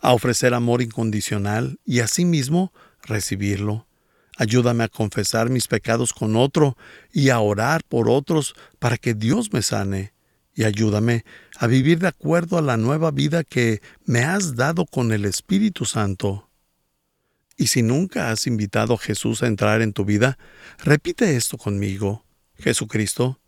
a 0.01 0.11
ofrecer 0.11 0.53
amor 0.53 0.81
incondicional 0.81 1.79
y 1.85 2.01
asimismo 2.01 2.73
recibirlo. 3.01 3.87
Ayúdame 4.35 4.83
a 4.83 4.89
confesar 4.89 5.49
mis 5.49 5.69
pecados 5.69 6.11
con 6.11 6.35
otro 6.35 6.75
y 7.13 7.29
a 7.29 7.39
orar 7.39 7.81
por 7.87 8.09
otros 8.09 8.53
para 8.77 8.97
que 8.97 9.13
Dios 9.13 9.53
me 9.53 9.61
sane. 9.61 10.11
Y 10.53 10.65
ayúdame 10.65 11.23
a 11.59 11.67
vivir 11.67 11.99
de 11.99 12.09
acuerdo 12.09 12.57
a 12.57 12.61
la 12.61 12.75
nueva 12.75 13.11
vida 13.11 13.45
que 13.45 13.81
me 14.03 14.25
has 14.25 14.57
dado 14.57 14.85
con 14.85 15.13
el 15.13 15.23
Espíritu 15.23 15.85
Santo. 15.85 16.50
Y 17.61 17.67
si 17.67 17.83
nunca 17.83 18.31
has 18.31 18.47
invitado 18.47 18.95
a 18.95 18.97
Jesús 18.97 19.43
a 19.43 19.45
entrar 19.45 19.83
en 19.83 19.93
tu 19.93 20.03
vida, 20.03 20.39
repite 20.83 21.35
esto 21.35 21.59
conmigo. 21.59 22.25
Jesucristo, 22.57 23.39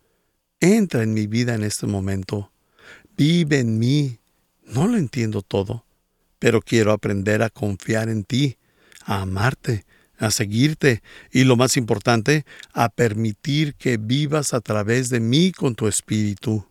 entra 0.59 1.01
en 1.01 1.15
mi 1.15 1.25
vida 1.25 1.55
en 1.55 1.63
este 1.63 1.87
momento. 1.87 2.51
Vive 3.17 3.57
en 3.57 3.79
mí. 3.79 4.19
No 4.65 4.87
lo 4.87 4.97
entiendo 4.97 5.41
todo, 5.41 5.87
pero 6.37 6.61
quiero 6.61 6.91
aprender 6.91 7.41
a 7.41 7.49
confiar 7.49 8.07
en 8.07 8.23
ti, 8.23 8.59
a 9.03 9.23
amarte, 9.23 9.83
a 10.19 10.29
seguirte 10.29 11.01
y 11.31 11.43
lo 11.43 11.55
más 11.55 11.75
importante, 11.75 12.45
a 12.71 12.89
permitir 12.89 13.73
que 13.73 13.97
vivas 13.97 14.53
a 14.53 14.61
través 14.61 15.09
de 15.09 15.21
mí 15.21 15.51
con 15.51 15.73
tu 15.73 15.87
espíritu. 15.87 16.67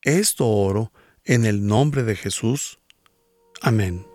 Esto 0.00 0.46
oro 0.46 0.92
en 1.24 1.44
el 1.44 1.66
nombre 1.66 2.04
de 2.04 2.14
Jesús. 2.14 2.78
Amén. 3.62 4.06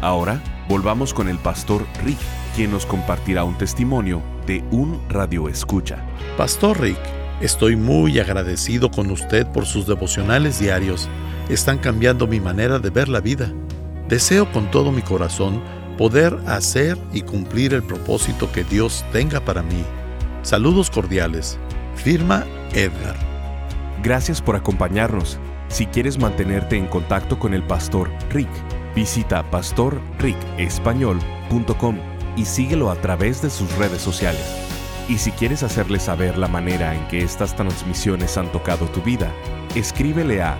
Ahora 0.02 0.42
volvamos 0.68 1.14
con 1.14 1.30
el 1.30 1.38
pastor 1.38 1.86
Rick, 2.04 2.18
quien 2.56 2.72
nos 2.72 2.88
compartirá 2.88 3.44
un 3.44 3.56
testimonio 3.56 4.24
de 4.48 4.64
un 4.72 5.00
radio 5.08 5.48
escucha. 5.48 6.04
Pastor 6.36 6.82
Rick, 6.82 6.98
estoy 7.42 7.76
muy 7.76 8.18
agradecido 8.18 8.90
con 8.90 9.12
usted 9.12 9.46
por 9.52 9.68
sus 9.68 9.86
devocionales 9.86 10.58
diarios. 10.58 11.08
Están 11.48 11.78
cambiando 11.78 12.26
mi 12.26 12.40
manera 12.40 12.80
de 12.80 12.90
ver 12.90 13.08
la 13.08 13.20
vida. 13.20 13.54
Deseo 14.08 14.52
con 14.52 14.70
todo 14.70 14.92
mi 14.92 15.02
corazón 15.02 15.64
poder 15.98 16.38
hacer 16.48 16.98
y 17.14 17.22
cumplir 17.22 17.74
el 17.74 17.84
propósito 17.84 18.52
que 18.52 18.64
Dios 18.64 19.04
tenga 19.12 19.40
para 19.40 19.64
mí. 19.64 19.84
Saludos 20.44 20.92
cordiales. 20.92 21.58
Firma 21.96 22.46
Edgar. 22.74 23.16
Gracias 24.04 24.40
por 24.42 24.56
acompañarnos. 24.56 25.40
Si 25.70 25.88
quieres 25.88 26.20
mantenerte 26.20 26.78
en 26.78 26.86
contacto 26.86 27.40
con 27.40 27.56
el 27.56 27.64
pastor 27.64 28.12
Rick, 28.30 28.50
visita 28.96 29.50
pastorricespañol.com 29.50 31.98
y 32.36 32.46
síguelo 32.46 32.92
a 32.92 32.96
través 32.96 33.42
de 33.42 33.50
sus 33.50 33.76
redes 33.78 34.02
sociales. 34.02 34.46
Y 35.10 35.18
si 35.18 35.32
quieres 35.32 35.64
hacerle 35.64 36.00
saber 36.00 36.38
la 36.38 36.48
manera 36.48 36.94
en 36.94 37.08
que 37.08 37.24
estas 37.24 37.56
transmisiones 37.56 38.38
han 38.38 38.52
tocado 38.52 38.86
tu 38.88 39.02
vida, 39.02 39.32
escríbele 39.74 40.44
a 40.44 40.60